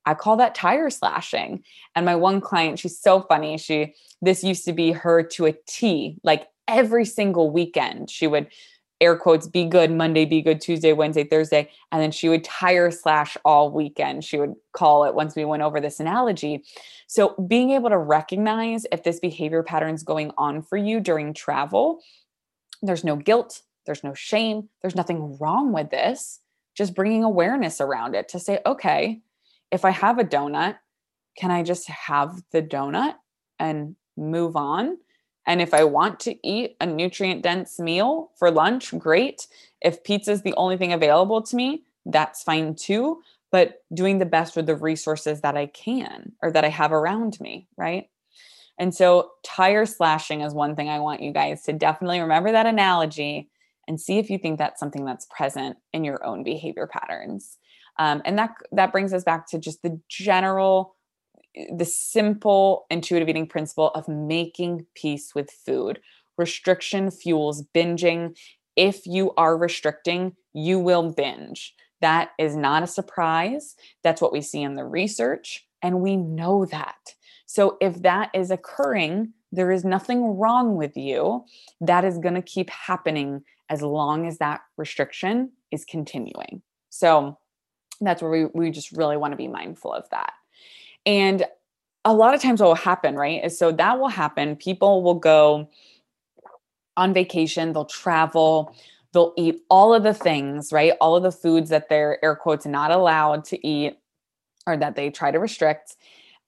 [0.06, 1.64] I call that tire slashing.
[1.96, 3.58] And my one client, she's so funny.
[3.58, 8.10] She, this used to be her to a T, like every single weekend.
[8.10, 8.46] She would
[9.00, 11.68] air quotes be good Monday, be good Tuesday, Wednesday, Thursday.
[11.90, 14.22] And then she would tire slash all weekend.
[14.22, 16.62] She would call it once we went over this analogy.
[17.08, 21.34] So being able to recognize if this behavior pattern is going on for you during
[21.34, 22.02] travel,
[22.82, 26.40] there's no guilt, there's no shame, there's nothing wrong with this
[26.74, 29.20] just bringing awareness around it to say, okay,
[29.70, 30.76] if I have a donut,
[31.38, 33.14] can I just have the donut
[33.58, 34.98] and move on?
[35.46, 39.46] And if I want to eat a nutrient dense meal for lunch, great.
[39.80, 43.20] If pizza is the only thing available to me, that's fine too.
[43.52, 47.40] But doing the best with the resources that I can or that I have around
[47.40, 48.08] me, right?
[48.78, 52.66] And so, tire slashing is one thing I want you guys to definitely remember that
[52.66, 53.48] analogy
[53.86, 57.58] and see if you think that's something that's present in your own behavior patterns.
[57.98, 60.96] Um, and that that brings us back to just the general
[61.54, 66.00] the simple intuitive eating principle of making peace with food.
[66.36, 68.36] Restriction fuels binging.
[68.74, 71.74] If you are restricting, you will binge.
[72.00, 73.76] That is not a surprise.
[74.02, 77.14] That's what we see in the research, and we know that.
[77.46, 81.44] So, if that is occurring, there is nothing wrong with you.
[81.80, 86.62] That is going to keep happening as long as that restriction is continuing.
[86.90, 87.38] So
[88.00, 90.32] that's where we, we just really want to be mindful of that.
[91.06, 91.44] And
[92.04, 94.56] a lot of times what will happen, right, is so that will happen.
[94.56, 95.68] People will go,
[96.96, 98.74] on vacation, they'll travel,
[99.12, 100.92] they'll eat all of the things, right?
[101.00, 103.98] All of the foods that they're air quotes not allowed to eat
[104.66, 105.96] or that they try to restrict.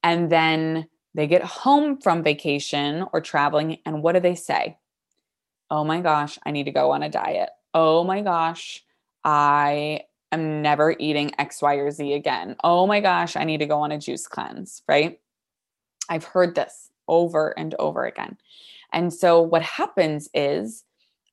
[0.07, 3.79] And then they get home from vacation or traveling.
[3.85, 4.79] And what do they say?
[5.69, 7.51] Oh my gosh, I need to go on a diet.
[7.75, 8.85] Oh my gosh,
[9.25, 12.55] I am never eating X, Y, or Z again.
[12.63, 15.19] Oh my gosh, I need to go on a juice cleanse, right?
[16.09, 18.39] I've heard this over and over again.
[18.93, 20.85] And so what happens is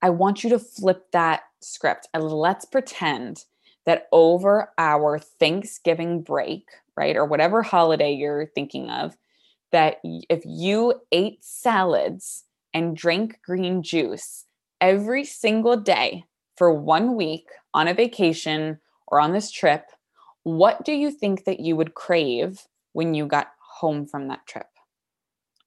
[0.02, 3.46] I want you to flip that script and let's pretend
[3.86, 9.18] that over our Thanksgiving break, right, or whatever holiday you're thinking of,
[9.72, 14.46] that if you ate salads and drank green juice
[14.82, 16.26] every single day
[16.58, 19.86] for one week on a vacation or on this trip,
[20.44, 23.48] what do you think that you would crave when you got
[23.80, 24.68] home from that trip?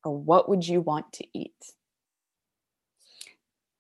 [0.04, 1.74] Or what would you want to eat?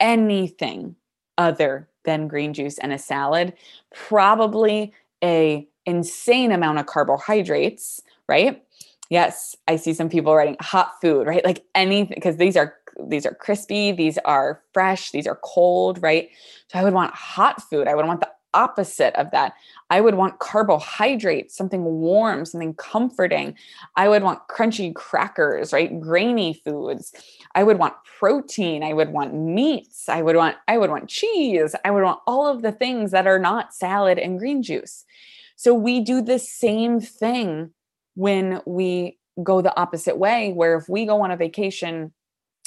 [0.00, 0.96] anything
[1.38, 3.54] other than green juice and a salad,
[3.94, 8.62] probably a insane amount of carbohydrates, right?
[9.08, 11.44] Yes, I see some people writing hot food, right?
[11.44, 12.74] Like anything because these are
[13.08, 16.30] these are crispy, these are fresh, these are cold, right?
[16.68, 17.88] So I would want hot food.
[17.88, 19.52] I would want the opposite of that.
[19.90, 23.54] I would want carbohydrates, something warm, something comforting.
[23.96, 26.00] I would want crunchy crackers, right?
[26.00, 27.12] Grainy foods.
[27.54, 28.82] I would want protein.
[28.82, 30.08] I would want meats.
[30.08, 31.74] I would want I would want cheese.
[31.84, 35.04] I would want all of the things that are not salad and green juice.
[35.56, 37.72] So we do the same thing
[38.14, 42.12] when we go the opposite way where if we go on a vacation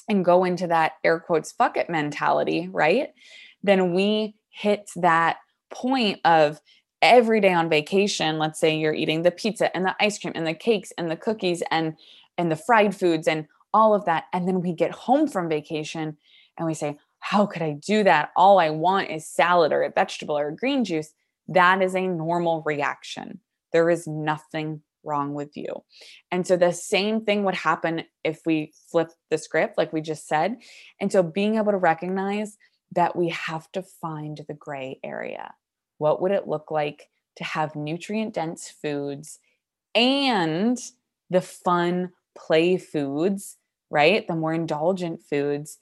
[0.08, 3.10] and go into that air quotes fuck it mentality, right?
[3.64, 5.38] Then we hit that
[5.72, 6.60] point of
[7.02, 10.46] every day on vacation let's say you're eating the pizza and the ice cream and
[10.46, 11.96] the cakes and the cookies and
[12.38, 16.18] and the fried foods and all of that and then we get home from vacation
[16.58, 19.92] and we say how could i do that all i want is salad or a
[19.92, 21.14] vegetable or a green juice
[21.50, 23.40] that is a normal reaction.
[23.74, 25.84] There is nothing wrong with you.
[26.32, 30.28] And so the same thing would happen if we flip the script like we just
[30.28, 30.58] said.
[31.00, 32.58] And so being able to recognize
[32.92, 35.54] that we have to find the gray area.
[35.98, 39.40] What would it look like to have nutrient dense foods
[39.96, 40.78] and
[41.30, 43.58] the fun play foods,
[43.90, 44.28] right?
[44.28, 45.78] The more indulgent foods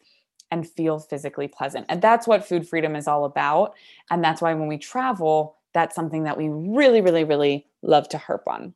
[0.51, 1.86] and feel physically pleasant.
[1.89, 3.73] And that's what food freedom is all about.
[4.10, 8.17] And that's why when we travel, that's something that we really, really, really love to
[8.17, 8.73] harp on.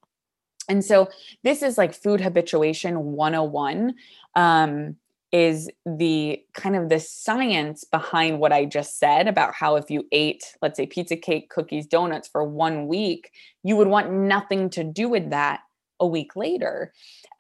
[0.69, 1.09] And so
[1.43, 3.95] this is like food habituation 101.
[4.35, 4.95] Um,
[5.31, 10.05] is the kind of the science behind what I just said about how if you
[10.11, 13.31] ate, let's say, pizza, cake, cookies, donuts for one week,
[13.63, 15.61] you would want nothing to do with that
[15.99, 16.91] a week later.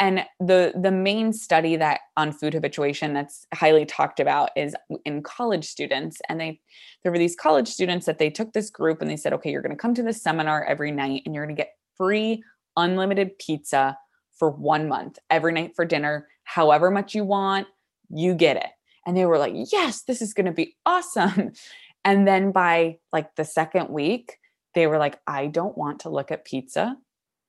[0.01, 5.23] And the the main study that on food habituation that's highly talked about is in
[5.23, 6.19] college students.
[6.27, 6.59] And they
[7.03, 9.61] there were these college students that they took this group and they said, okay, you're
[9.61, 12.43] going to come to this seminar every night and you're going to get free
[12.75, 13.97] unlimited pizza
[14.37, 17.67] for one month every night for dinner, however much you want
[18.13, 18.69] you get it.
[19.05, 21.53] And they were like, yes, this is going to be awesome.
[22.03, 24.39] And then by like the second week,
[24.73, 26.97] they were like, I don't want to look at pizza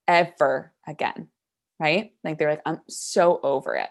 [0.07, 1.29] ever again.
[1.81, 2.13] Right.
[2.23, 3.89] Like they're like, I'm so over it.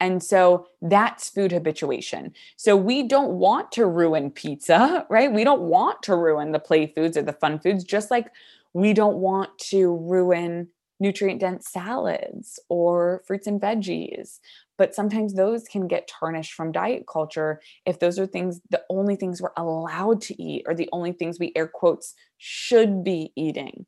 [0.00, 2.32] And so that's food habituation.
[2.56, 5.32] So we don't want to ruin pizza, right?
[5.32, 8.30] We don't want to ruin the play foods or the fun foods, just like
[8.74, 10.68] we don't want to ruin
[11.00, 14.38] nutrient dense salads or fruits and veggies
[14.78, 19.14] but sometimes those can get tarnished from diet culture if those are things the only
[19.14, 23.84] things we're allowed to eat or the only things we air quotes should be eating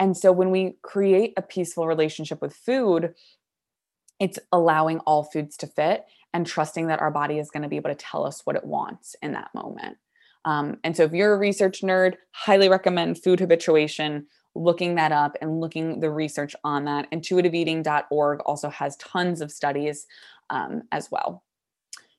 [0.00, 3.14] and so when we create a peaceful relationship with food
[4.18, 7.76] it's allowing all foods to fit and trusting that our body is going to be
[7.76, 9.96] able to tell us what it wants in that moment
[10.44, 15.36] um, and so if you're a research nerd highly recommend food habituation looking that up
[15.40, 17.10] and looking the research on that.
[17.10, 20.06] Intuitiveeating.org also has tons of studies
[20.50, 21.44] um, as well.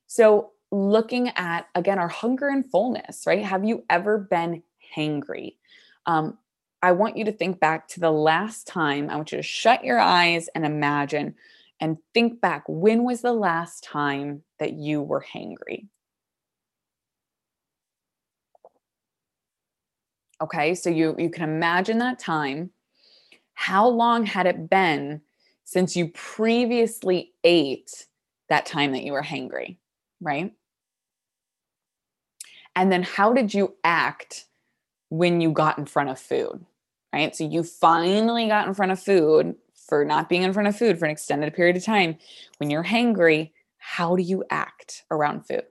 [0.08, 3.44] So, looking at again our hunger and fullness, right?
[3.44, 4.64] Have you ever been
[4.96, 5.56] hangry?
[6.06, 6.38] Um,
[6.82, 9.10] I want you to think back to the last time.
[9.10, 11.36] I want you to shut your eyes and imagine
[11.80, 15.88] and think back when was the last time that you were hangry?
[20.40, 22.72] Okay, so you you can imagine that time.
[23.54, 25.22] How long had it been
[25.66, 28.08] since you previously ate
[28.50, 29.78] that time that you were hangry,
[30.20, 30.54] right?
[32.76, 34.46] And then how did you act
[35.10, 36.66] when you got in front of food,
[37.14, 37.36] right?
[37.36, 39.56] So you finally got in front of food
[39.88, 42.18] for not being in front of food for an extended period of time.
[42.58, 45.64] When you're hangry, how do you act around food?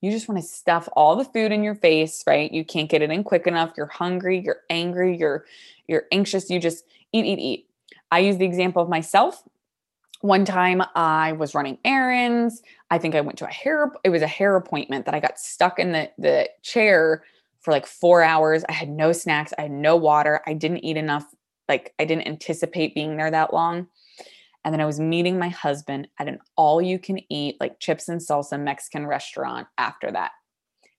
[0.00, 2.50] You just want to stuff all the food in your face, right?
[2.50, 3.72] You can't get it in quick enough.
[3.76, 5.44] You're hungry, you're angry, you're
[5.88, 6.48] you're anxious.
[6.50, 7.68] You just eat, eat, eat.
[8.10, 9.42] I use the example of myself.
[10.20, 12.62] One time I was running errands.
[12.90, 15.38] I think I went to a hair, it was a hair appointment that I got
[15.38, 17.22] stuck in the, the chair
[17.68, 18.64] for like four hours.
[18.66, 21.26] I had no snacks, I had no water, I didn't eat enough.
[21.68, 23.88] Like I didn't anticipate being there that long.
[24.64, 28.08] And then I was meeting my husband at an all you can eat, like chips
[28.08, 30.30] and salsa Mexican restaurant after that.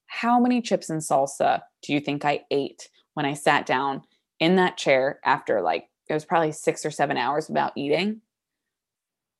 [0.06, 4.02] How many chips and salsa do you think I ate when I sat down
[4.38, 8.20] in that chair after like it was probably six or seven hours without eating?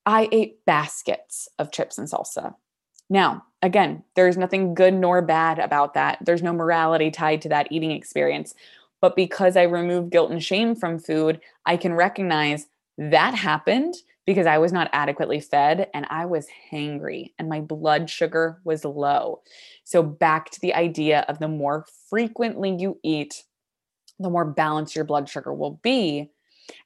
[0.04, 2.56] I ate baskets of chips and salsa.
[3.10, 6.18] Now, again, there's nothing good nor bad about that.
[6.24, 8.54] There's no morality tied to that eating experience.
[9.00, 12.66] But because I remove guilt and shame from food, I can recognize
[12.98, 13.94] that happened
[14.26, 18.84] because I was not adequately fed and I was hangry and my blood sugar was
[18.84, 19.40] low.
[19.84, 23.42] So, back to the idea of the more frequently you eat,
[24.18, 26.30] the more balanced your blood sugar will be.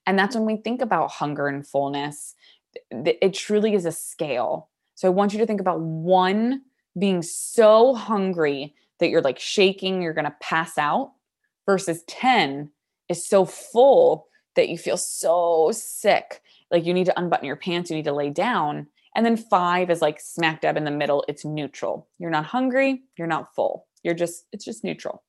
[0.07, 2.35] And that's when we think about hunger and fullness,
[2.91, 4.71] it truly is a scale.
[5.05, 6.63] So, I want you to think about one
[6.99, 11.13] being so hungry that you're like shaking, you're going to pass out,
[11.67, 12.71] versus 10
[13.11, 16.41] is so full that you feel so sick
[16.71, 18.87] like you need to unbutton your pants, you need to lay down.
[19.15, 22.09] And then five is like smack dab in the middle, it's neutral.
[22.19, 23.87] You're not hungry, you're not full.
[24.05, 25.23] You're just, it's just neutral.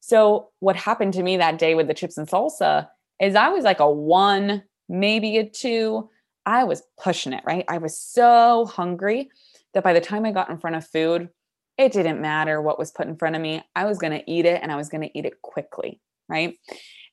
[0.00, 2.88] So, what happened to me that day with the chips and salsa
[3.20, 6.10] is I was like a one, maybe a two.
[6.48, 7.66] I was pushing it, right?
[7.68, 9.30] I was so hungry
[9.74, 11.28] that by the time I got in front of food,
[11.76, 13.62] it didn't matter what was put in front of me.
[13.76, 16.58] I was going to eat it and I was going to eat it quickly, right?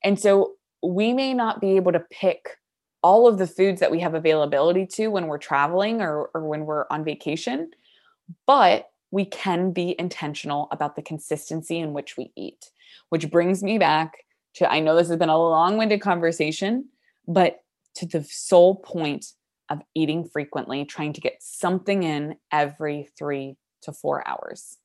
[0.06, 2.48] And so we may not be able to pick
[3.04, 6.66] all of the foods that we have availability to when we're traveling or, or when
[6.66, 7.72] we're on vacation,
[8.48, 12.72] but we can be intentional about the consistency in which we eat,
[13.10, 14.14] which brings me back
[14.54, 16.86] to I know this has been a long winded conversation,
[17.28, 17.60] but
[17.96, 19.34] to the sole point
[19.70, 24.78] of eating frequently, trying to get something in every three to four hours.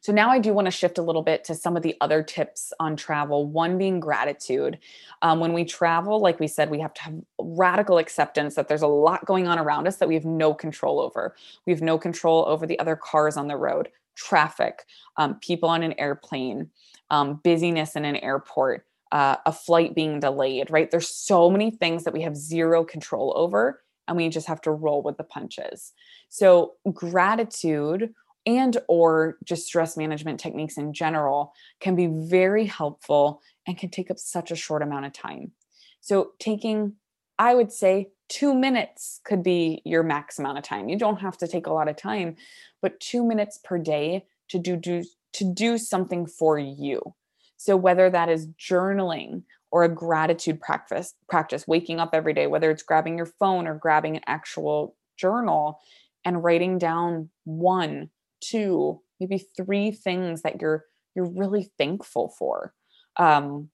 [0.00, 2.22] So now I do want to shift a little bit to some of the other
[2.22, 3.46] tips on travel.
[3.46, 4.78] One being gratitude.
[5.22, 8.82] Um, when we travel, like we said, we have to have radical acceptance that there's
[8.82, 11.34] a lot going on around us that we have no control over.
[11.66, 14.84] We have no control over the other cars on the road, traffic,
[15.16, 16.70] um, people on an airplane,
[17.10, 18.86] um, busyness in an airport.
[19.10, 20.90] Uh, a flight being delayed, right?
[20.90, 24.70] There's so many things that we have zero control over, and we just have to
[24.70, 25.92] roll with the punches.
[26.28, 28.12] So, gratitude
[28.48, 34.10] and or just stress management techniques in general can be very helpful and can take
[34.10, 35.52] up such a short amount of time
[36.00, 36.94] so taking
[37.38, 41.36] i would say two minutes could be your max amount of time you don't have
[41.36, 42.36] to take a lot of time
[42.80, 47.14] but two minutes per day to do, do to do something for you
[47.58, 52.70] so whether that is journaling or a gratitude practice practice waking up every day whether
[52.70, 55.78] it's grabbing your phone or grabbing an actual journal
[56.24, 58.08] and writing down one
[58.40, 60.84] two, maybe three things that you're
[61.14, 62.72] you're really thankful for,
[63.16, 63.70] um,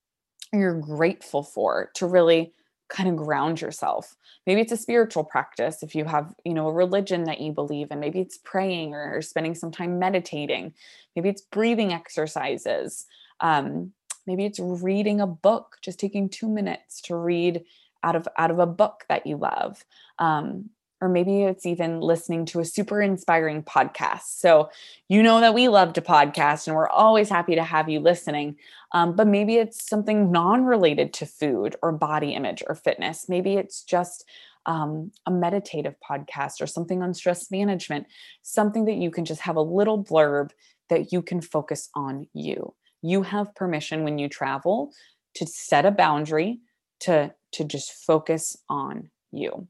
[0.53, 2.53] you're grateful for to really
[2.89, 4.15] kind of ground yourself.
[4.47, 7.91] Maybe it's a spiritual practice if you have, you know, a religion that you believe
[7.91, 8.01] in.
[8.01, 10.75] Maybe it's praying or, or spending some time meditating.
[11.17, 13.07] Maybe it's breathing exercises.
[13.41, 13.93] Um,
[14.27, 17.65] maybe it's reading a book, just taking two minutes to read
[18.03, 19.85] out of out of a book that you love.
[20.19, 20.71] Um,
[21.01, 24.23] or maybe it's even listening to a super inspiring podcast.
[24.39, 24.71] So,
[25.09, 28.57] you know that we love to podcast and we're always happy to have you listening.
[28.93, 33.29] Um, but maybe it's something non related to food or body image or fitness.
[33.29, 34.25] Maybe it's just
[34.67, 38.07] um, a meditative podcast or something on stress management,
[38.43, 40.53] something that you can just have a little blurb
[40.89, 42.75] that you can focus on you.
[43.05, 44.93] You have permission when you travel
[45.35, 46.61] to set a boundary
[47.01, 49.69] to to just focus on you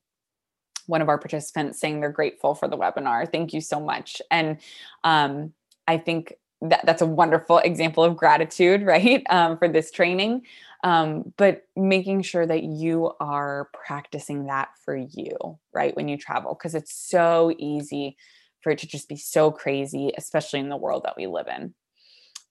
[0.86, 3.30] one of our participants saying they're grateful for the webinar.
[3.30, 4.20] Thank you so much.
[4.30, 4.58] And
[5.02, 5.52] um,
[5.88, 10.42] I think that that's a wonderful example of gratitude, right, um, for this training.
[10.82, 16.54] Um, but making sure that you are practicing that for you, right, when you travel,
[16.54, 18.16] because it's so easy
[18.60, 21.74] for it to just be so crazy, especially in the world that we live in.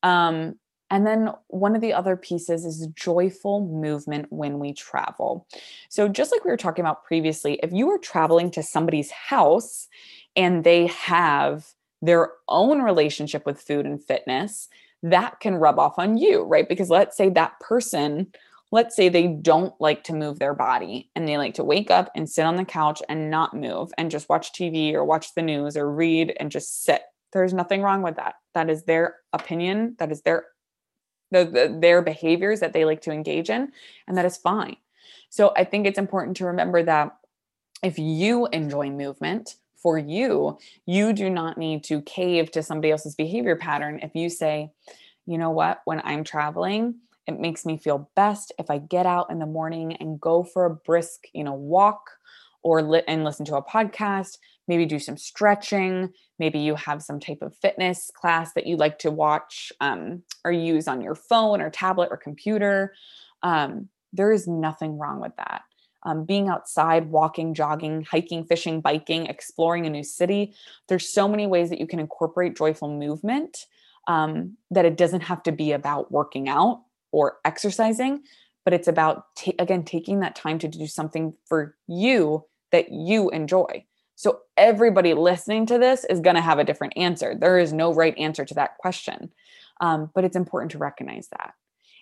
[0.01, 0.55] Um,
[0.93, 5.47] and then one of the other pieces is joyful movement when we travel.
[5.89, 9.87] So, just like we were talking about previously, if you are traveling to somebody's house
[10.35, 11.65] and they have
[12.03, 14.69] their own relationship with food and fitness,
[15.01, 16.69] that can rub off on you, right?
[16.69, 18.31] Because let's say that person,
[18.71, 22.11] let's say they don't like to move their body and they like to wake up
[22.15, 25.41] and sit on the couch and not move and just watch TV or watch the
[25.41, 28.35] news or read and just sit There's nothing wrong with that.
[28.53, 29.95] That is their opinion.
[29.97, 30.45] That is their
[31.33, 33.71] the, the, their behaviors that they like to engage in,
[34.07, 34.77] and that is fine.
[35.29, 37.17] So I think it's important to remember that
[37.83, 43.15] if you enjoy movement for you, you do not need to cave to somebody else's
[43.15, 43.99] behavior pattern.
[44.01, 44.71] If you say,
[45.25, 46.95] you know what, when I'm traveling,
[47.27, 50.65] it makes me feel best if I get out in the morning and go for
[50.65, 52.11] a brisk, you know, walk
[52.61, 54.37] or lit and listen to a podcast,
[54.67, 56.13] maybe do some stretching.
[56.39, 60.51] Maybe you have some type of fitness class that you like to watch um, or
[60.51, 62.93] use on your phone or tablet or computer.
[63.41, 65.63] Um, there is nothing wrong with that.
[66.05, 70.53] Um, being outside, walking, jogging, hiking, fishing, biking, exploring a new city.
[70.89, 73.65] There's so many ways that you can incorporate joyful movement
[74.07, 78.23] um, that it doesn't have to be about working out or exercising,
[78.65, 79.27] but it's about,
[79.59, 83.85] again, taking that time to do something for you that you enjoy.
[84.15, 87.35] So everybody listening to this is going to have a different answer.
[87.35, 89.31] There is no right answer to that question.
[89.81, 91.53] Um, but it's important to recognize that.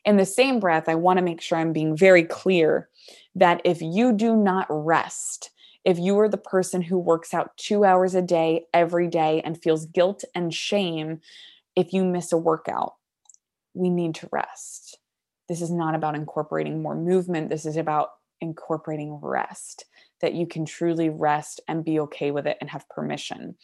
[0.04, 2.90] In the same breath, I want to make sure I'm being very clear
[3.36, 5.52] that if you do not rest,
[5.86, 9.62] if you are the person who works out two hours a day every day and
[9.62, 11.22] feels guilt and shame
[11.76, 12.96] if you miss a workout,
[13.74, 14.98] we need to rest.
[15.48, 17.50] This is not about incorporating more movement.
[17.50, 18.10] This is about
[18.42, 19.86] incorporating rest,
[20.22, 23.56] that you can truly rest and be okay with it and have permission.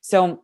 [0.00, 0.42] So,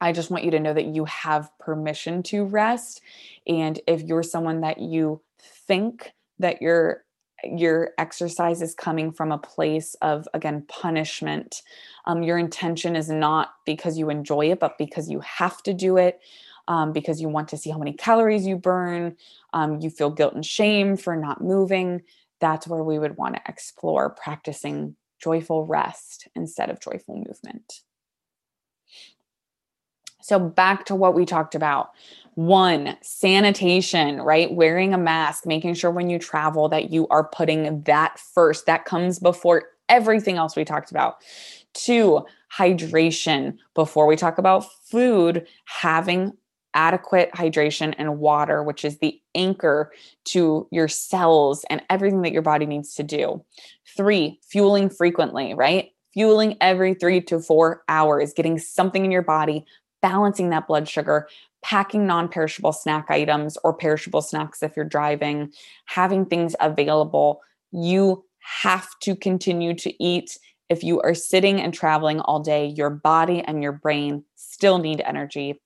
[0.00, 3.02] I just want you to know that you have permission to rest.
[3.46, 7.04] And if you're someone that you think that your
[7.44, 11.62] your exercise is coming from a place of again punishment
[12.04, 15.96] um, your intention is not because you enjoy it but because you have to do
[15.96, 16.20] it
[16.68, 19.16] um, because you want to see how many calories you burn
[19.54, 22.00] um, you feel guilt and shame for not moving
[22.42, 27.80] that's where we would want to explore practicing joyful rest instead of joyful movement
[30.22, 31.90] so, back to what we talked about.
[32.34, 34.52] One, sanitation, right?
[34.52, 38.66] Wearing a mask, making sure when you travel that you are putting that first.
[38.66, 41.16] That comes before everything else we talked about.
[41.74, 42.24] Two,
[42.56, 43.58] hydration.
[43.74, 46.32] Before we talk about food, having
[46.74, 49.92] adequate hydration and water, which is the anchor
[50.24, 53.44] to your cells and everything that your body needs to do.
[53.96, 55.90] Three, fueling frequently, right?
[56.12, 59.64] Fueling every three to four hours, getting something in your body
[60.02, 61.28] balancing that blood sugar,
[61.62, 65.50] packing non perishable snack items or perishable snacks if you're driving,
[65.86, 67.40] having things available.
[67.70, 70.36] You have to continue to eat.
[70.68, 75.00] If you are sitting and traveling all day, your body and your brain still need
[75.02, 75.60] energy.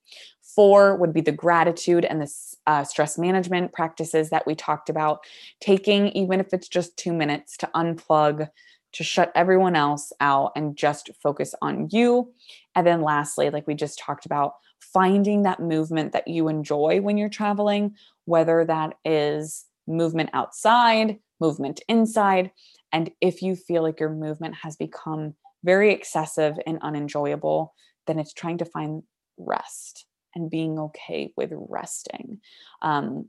[0.56, 2.32] Four would be the gratitude and the
[2.66, 5.20] uh, stress management practices that we talked about.
[5.60, 8.48] Taking, even if it's just two minutes, to unplug,
[8.92, 12.32] to shut everyone else out and just focus on you.
[12.74, 17.18] And then lastly, like we just talked about, finding that movement that you enjoy when
[17.18, 17.94] you're traveling,
[18.24, 22.50] whether that is movement outside, movement inside.
[22.92, 25.34] And if you feel like your movement has become
[25.64, 27.74] very excessive and unenjoyable,
[28.06, 29.02] then it's trying to find
[29.36, 30.05] rest
[30.36, 32.40] and being okay with resting.
[32.82, 33.28] Um,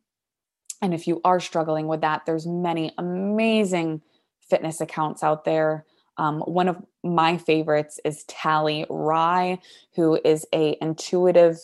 [0.81, 4.01] and if you are struggling with that, there's many amazing
[4.41, 5.85] fitness accounts out there.
[6.17, 9.59] Um, one of my favorites is Tally Rye,
[9.95, 11.57] who is a intuitive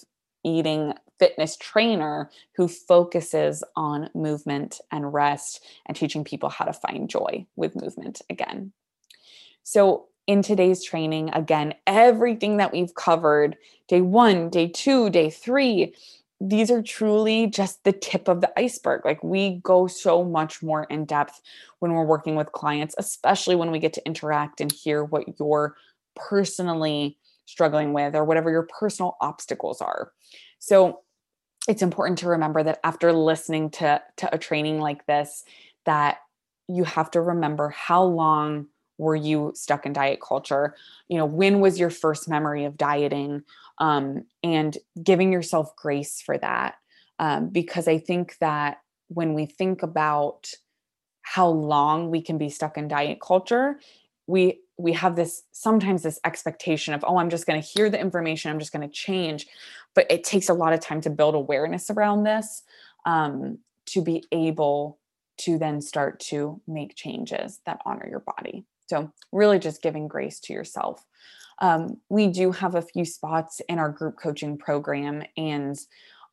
[0.43, 7.09] eating fitness trainer who focuses on movement and rest and teaching people how to find
[7.09, 8.73] joy with movement again.
[9.63, 13.57] So, in today's training, again, everything that we've covered
[13.87, 15.93] day one, day two, day three
[16.49, 19.05] these are truly just the tip of the iceberg.
[19.05, 21.41] Like we go so much more in depth
[21.79, 25.77] when we're working with clients, especially when we get to interact and hear what you're
[26.15, 30.11] personally struggling with or whatever your personal obstacles are.
[30.59, 31.01] So
[31.67, 35.45] it's important to remember that after listening to, to a training like this,
[35.85, 36.17] that
[36.67, 38.67] you have to remember how long
[38.97, 40.75] were you stuck in diet culture?
[41.07, 43.43] You know when was your first memory of dieting?
[43.79, 46.75] Um, and giving yourself grace for that.
[47.19, 50.49] Um, because i think that when we think about
[51.21, 53.79] how long we can be stuck in diet culture
[54.27, 57.99] we we have this sometimes this expectation of oh i'm just going to hear the
[57.99, 59.47] information i'm just going to change.
[59.95, 62.63] But it takes a lot of time to build awareness around this
[63.05, 64.97] um, to be able
[65.37, 70.39] to then start to make changes that honor your body so, really just giving grace
[70.41, 71.03] to yourself.
[71.59, 75.75] Um, we do have a few spots in our group coaching program, and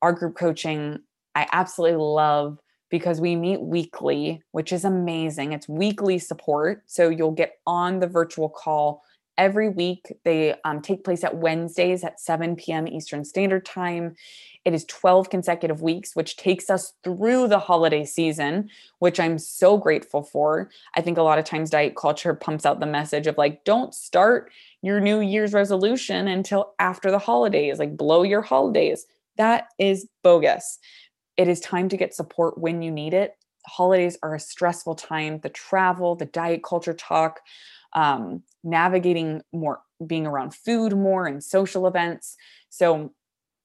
[0.02, 0.98] our group coaching
[1.34, 2.58] I absolutely love
[2.90, 5.52] because we meet weekly, which is amazing.
[5.54, 6.82] It's weekly support.
[6.84, 9.02] So, you'll get on the virtual call
[9.40, 10.12] every week.
[10.22, 12.86] They um, take place at Wednesdays at 7 p.m.
[12.86, 14.14] Eastern Standard Time.
[14.66, 18.68] It is 12 consecutive weeks, which takes us through the holiday season,
[18.98, 20.70] which I'm so grateful for.
[20.94, 23.94] I think a lot of times diet culture pumps out the message of like, don't
[23.94, 29.06] start your New Year's resolution until after the holidays, like, blow your holidays.
[29.38, 30.78] That is bogus.
[31.38, 33.36] It is time to get support when you need it.
[33.66, 35.40] Holidays are a stressful time.
[35.40, 37.40] The travel, the diet culture talk,
[37.92, 42.36] um, navigating more, being around food more and social events.
[42.68, 43.12] So,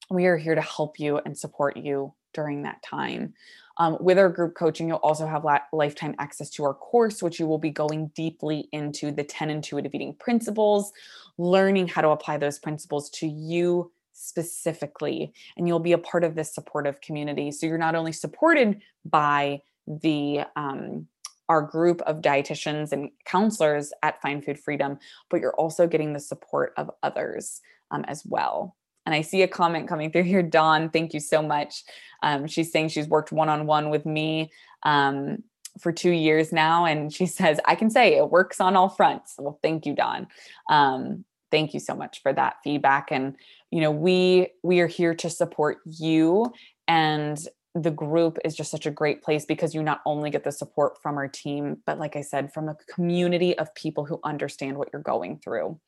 [0.08, 3.34] we are here to help you and support you during that time.
[3.78, 7.38] Um, with our group coaching, you'll also have la- lifetime access to our course, which
[7.38, 10.92] you will be going deeply into the 10 intuitive eating principles,
[11.36, 15.32] learning how to apply those principles to you specifically.
[15.56, 17.50] And you'll be a part of this supportive community.
[17.50, 21.06] So you're not only supported by the um,
[21.48, 24.98] our group of dietitians and counselors at Find Food Freedom,
[25.30, 28.76] but you're also getting the support of others um, as well.
[29.04, 30.42] And I see a comment coming through here.
[30.42, 31.84] Dawn, thank you so much.
[32.22, 34.50] Um, she's saying she's worked one on one with me
[34.82, 35.44] um,
[35.80, 36.84] for two years now.
[36.84, 39.34] And she says, I can say it works on all fronts.
[39.38, 40.26] Well, thank you, Dawn.
[40.68, 43.12] Um, thank you so much for that feedback.
[43.12, 43.36] And,
[43.70, 46.52] you know, we we are here to support you
[46.88, 47.38] and
[47.76, 51.00] the group is just such a great place because you not only get the support
[51.02, 54.88] from our team, but like I said, from a community of people who understand what
[54.92, 55.78] you're going through.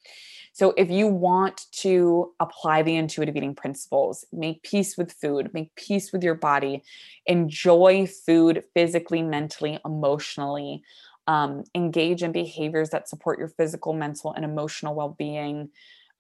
[0.53, 5.75] So if you want to apply the intuitive eating principles, make peace with food, make
[5.77, 6.83] peace with your body,
[7.25, 10.83] enjoy food physically, mentally, emotionally,
[11.27, 15.71] um, engage in behaviors that support your physical, mental, and emotional well being.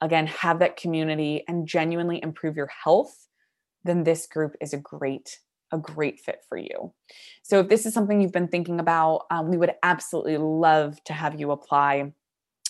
[0.01, 3.27] Again, have that community and genuinely improve your health,
[3.85, 5.41] then this group is a great
[5.73, 6.93] a great fit for you.
[7.43, 11.12] So, if this is something you've been thinking about, um, we would absolutely love to
[11.12, 12.12] have you apply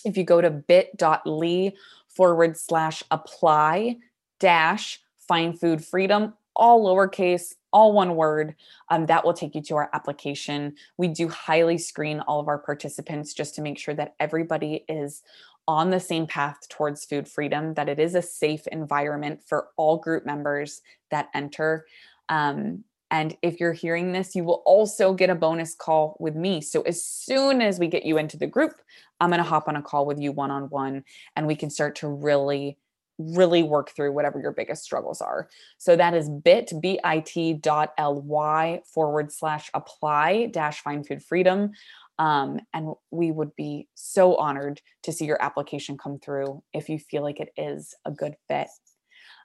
[0.05, 1.73] if you go to bit.ly
[2.07, 3.97] forward slash apply
[4.39, 8.55] dash find food freedom, all lowercase, all one word,
[8.89, 10.73] um, that will take you to our application.
[10.97, 15.21] We do highly screen all of our participants just to make sure that everybody is
[15.67, 19.97] on the same path towards food freedom, that it is a safe environment for all
[19.97, 20.81] group members
[21.11, 21.85] that enter.
[22.27, 26.61] Um, and if you're hearing this, you will also get a bonus call with me.
[26.61, 28.73] So as soon as we get you into the group,
[29.19, 31.03] I'm going to hop on a call with you one on one
[31.35, 32.77] and we can start to really
[33.19, 35.49] really work through whatever your biggest struggles are.
[35.77, 41.71] So that is bit, B-I-T dot L-Y forward slash apply dash find food freedom.
[42.17, 46.97] Um, and we would be so honored to see your application come through if you
[46.97, 48.69] feel like it is a good fit.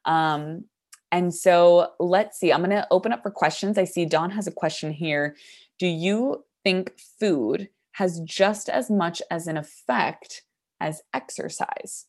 [0.04, 0.66] Um,
[1.14, 3.78] and so let's see, I'm going to open up for questions.
[3.78, 5.36] I see Don has a question here.
[5.78, 6.90] Do you think
[7.20, 10.42] food has just as much as an effect
[10.80, 12.06] as exercise?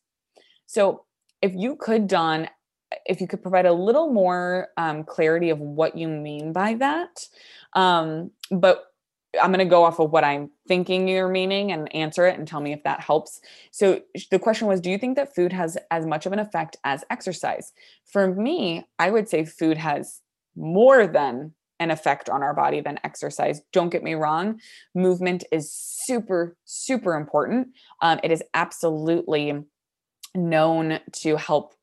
[0.66, 1.04] So
[1.40, 2.48] if you could, Don,
[3.04, 7.28] if you could provide a little more um, clarity of what you mean by that.
[7.74, 8.86] Um, but
[9.40, 12.46] I'm going to go off of what I'm thinking you're meaning and answer it and
[12.46, 13.40] tell me if that helps.
[13.70, 16.76] So the question was Do you think that food has as much of an effect
[16.84, 17.72] as exercise?
[18.04, 20.22] For me, I would say food has
[20.56, 23.60] more than an effect on our body than exercise.
[23.72, 24.60] Don't get me wrong,
[24.94, 27.68] movement is super, super important.
[28.00, 29.62] Um, it is absolutely
[30.34, 31.74] known to help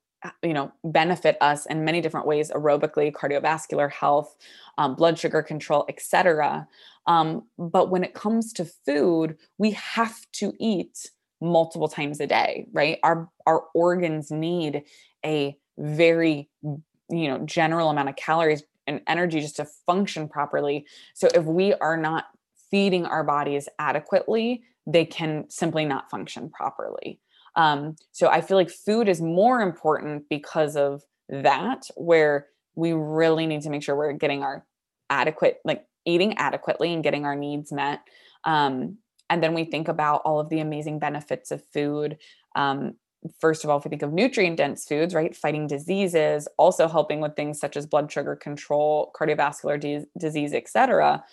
[0.41, 4.35] you know benefit us in many different ways aerobically cardiovascular health
[4.77, 6.67] um, blood sugar control etc
[7.07, 11.09] um, but when it comes to food we have to eat
[11.43, 12.97] multiple times a day right?
[13.03, 14.83] Our our organs need
[15.25, 20.85] a very you know general amount of calories and energy just to function properly.
[21.13, 22.25] So if we are not
[22.71, 27.19] feeding our bodies adequately they can simply not function properly
[27.55, 33.45] um, so I feel like food is more important because of that, where we really
[33.45, 34.65] need to make sure we're getting our
[35.09, 38.01] adequate, like eating adequately and getting our needs met.
[38.43, 38.97] Um,
[39.29, 42.17] and then we think about all of the amazing benefits of food.
[42.55, 42.95] Um,
[43.39, 47.21] first of all, if we think of nutrient dense foods, right, fighting diseases, also helping
[47.21, 51.23] with things such as blood sugar control, cardiovascular de- disease, et cetera.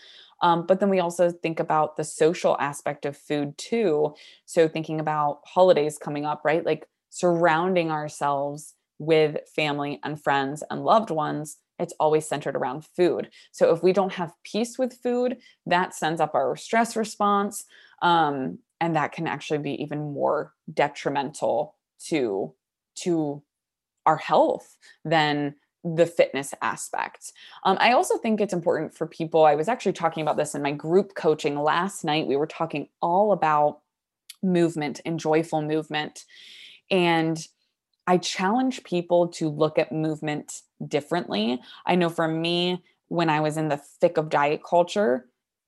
[0.43, 4.15] Um, but then we also think about the social aspect of food too.
[4.47, 6.65] So thinking about holidays coming up, right?
[6.65, 13.31] Like surrounding ourselves with family and friends and loved ones it's always centered around food.
[13.53, 17.65] So if we don't have peace with food, that sends up our stress response.
[18.03, 21.77] Um, and that can actually be even more detrimental
[22.09, 22.55] to
[22.97, 23.43] to
[24.05, 27.33] our health than the fitness aspect.
[27.65, 29.45] Um, I also think it's important for people.
[29.45, 32.27] I was actually talking about this in my group coaching last night.
[32.27, 33.81] We were talking all about
[34.43, 36.25] movement and joyful movement.
[36.91, 37.47] And
[38.07, 41.61] I challenge people to look at movement differently.
[41.87, 45.27] I know for me, when I was in the thick of diet culture,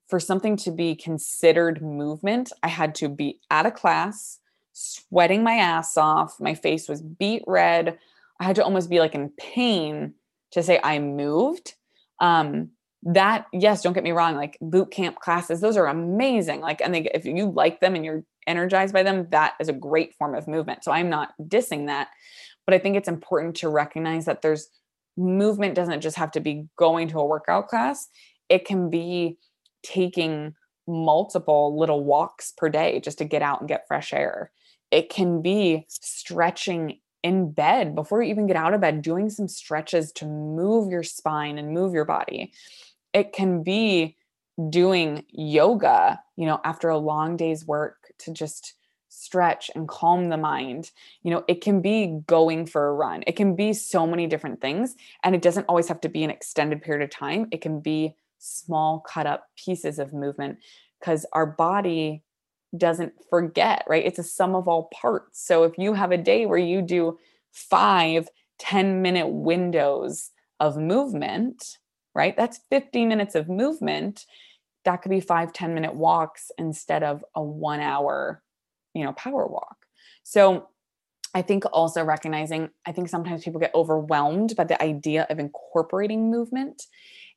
[0.08, 4.40] for something to be considered movement, I had to be at a class,
[4.74, 6.38] sweating my ass off.
[6.38, 7.98] My face was beet red.
[8.42, 10.14] I had to almost be like in pain
[10.50, 11.74] to say I moved.
[12.18, 12.70] Um,
[13.04, 14.34] that yes, don't get me wrong.
[14.34, 16.60] Like boot camp classes, those are amazing.
[16.60, 19.72] Like, and they, if you like them and you're energized by them, that is a
[19.72, 20.82] great form of movement.
[20.82, 22.08] So I'm not dissing that,
[22.66, 24.68] but I think it's important to recognize that there's
[25.16, 28.08] movement doesn't just have to be going to a workout class.
[28.48, 29.38] It can be
[29.84, 30.54] taking
[30.88, 34.50] multiple little walks per day just to get out and get fresh air.
[34.90, 39.48] It can be stretching in bed before you even get out of bed, doing some
[39.48, 42.52] stretches to move your spine and move your body.
[43.12, 44.16] It can be
[44.70, 48.74] doing yoga, you know, after a long day's work to just
[49.08, 50.90] stretch and calm the mind.
[51.22, 53.22] You know, it can be going for a run.
[53.26, 54.94] It can be so many different things.
[55.22, 57.48] And it doesn't always have to be an extended period of time.
[57.50, 60.58] It can be small, cut up pieces of movement
[60.98, 62.22] because our body
[62.76, 64.04] doesn't forget, right?
[64.04, 65.44] It's a sum of all parts.
[65.46, 67.18] So if you have a day where you do
[67.50, 71.78] five 10 minute windows of movement,
[72.14, 72.36] right?
[72.36, 74.26] That's 50 minutes of movement.
[74.84, 78.42] That could be five 10 minute walks instead of a one hour,
[78.94, 79.86] you know, power walk.
[80.22, 80.68] So
[81.34, 86.30] I think also recognizing, I think sometimes people get overwhelmed by the idea of incorporating
[86.30, 86.82] movement.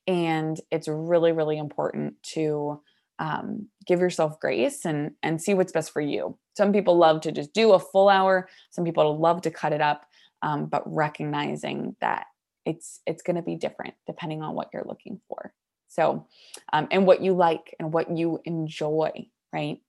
[0.08, 2.82] And it's really, really important to
[3.20, 6.38] um, give yourself grace and and see what's best for you.
[6.58, 8.50] Some people love to just do a full hour.
[8.72, 10.06] Some people love to cut it up
[10.42, 12.28] um, but recognizing that
[12.66, 15.54] it's it's going to be different depending on what you're looking for.
[15.88, 16.28] So
[16.74, 19.80] um, and what you like and what you enjoy right?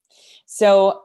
[0.46, 1.02] So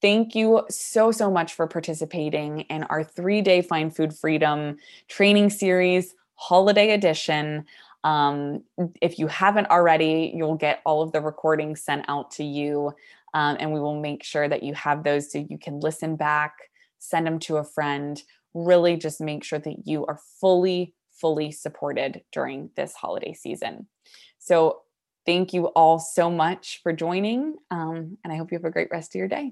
[0.00, 4.76] thank you so so much for participating in our three day find food freedom
[5.08, 7.64] training series holiday edition
[8.06, 8.62] um,
[9.02, 12.92] if you haven't already, you'll get all of the recordings sent out to you,
[13.34, 16.52] um, and we will make sure that you have those so you can listen back,
[17.00, 18.22] send them to a friend.
[18.54, 23.88] Really, just make sure that you are fully, fully supported during this holiday season.
[24.38, 24.82] So,
[25.26, 28.88] thank you all so much for joining, um, and I hope you have a great
[28.92, 29.50] rest of your day.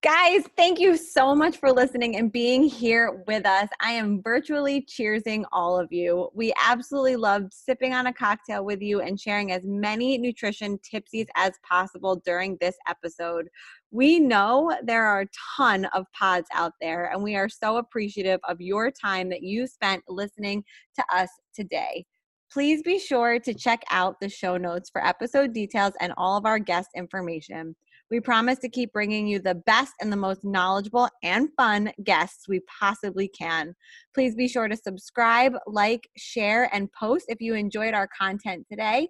[0.00, 3.68] Guys, thank you so much for listening and being here with us.
[3.80, 6.30] I am virtually cheersing all of you.
[6.34, 11.26] We absolutely loved sipping on a cocktail with you and sharing as many nutrition tipsies
[11.34, 13.48] as possible during this episode.
[13.90, 18.38] We know there are a ton of pods out there, and we are so appreciative
[18.48, 20.62] of your time that you spent listening
[20.94, 22.06] to us today.
[22.52, 26.46] Please be sure to check out the show notes for episode details and all of
[26.46, 27.74] our guest information.
[28.10, 32.48] We promise to keep bringing you the best and the most knowledgeable and fun guests
[32.48, 33.74] we possibly can.
[34.14, 39.08] Please be sure to subscribe, like, share, and post if you enjoyed our content today.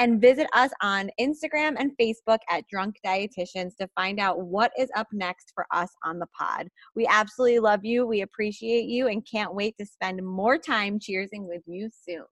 [0.00, 4.90] And visit us on Instagram and Facebook at Drunk Dietitians to find out what is
[4.96, 6.68] up next for us on the pod.
[6.96, 8.06] We absolutely love you.
[8.06, 12.26] We appreciate you and can't wait to spend more time cheersing with you soon.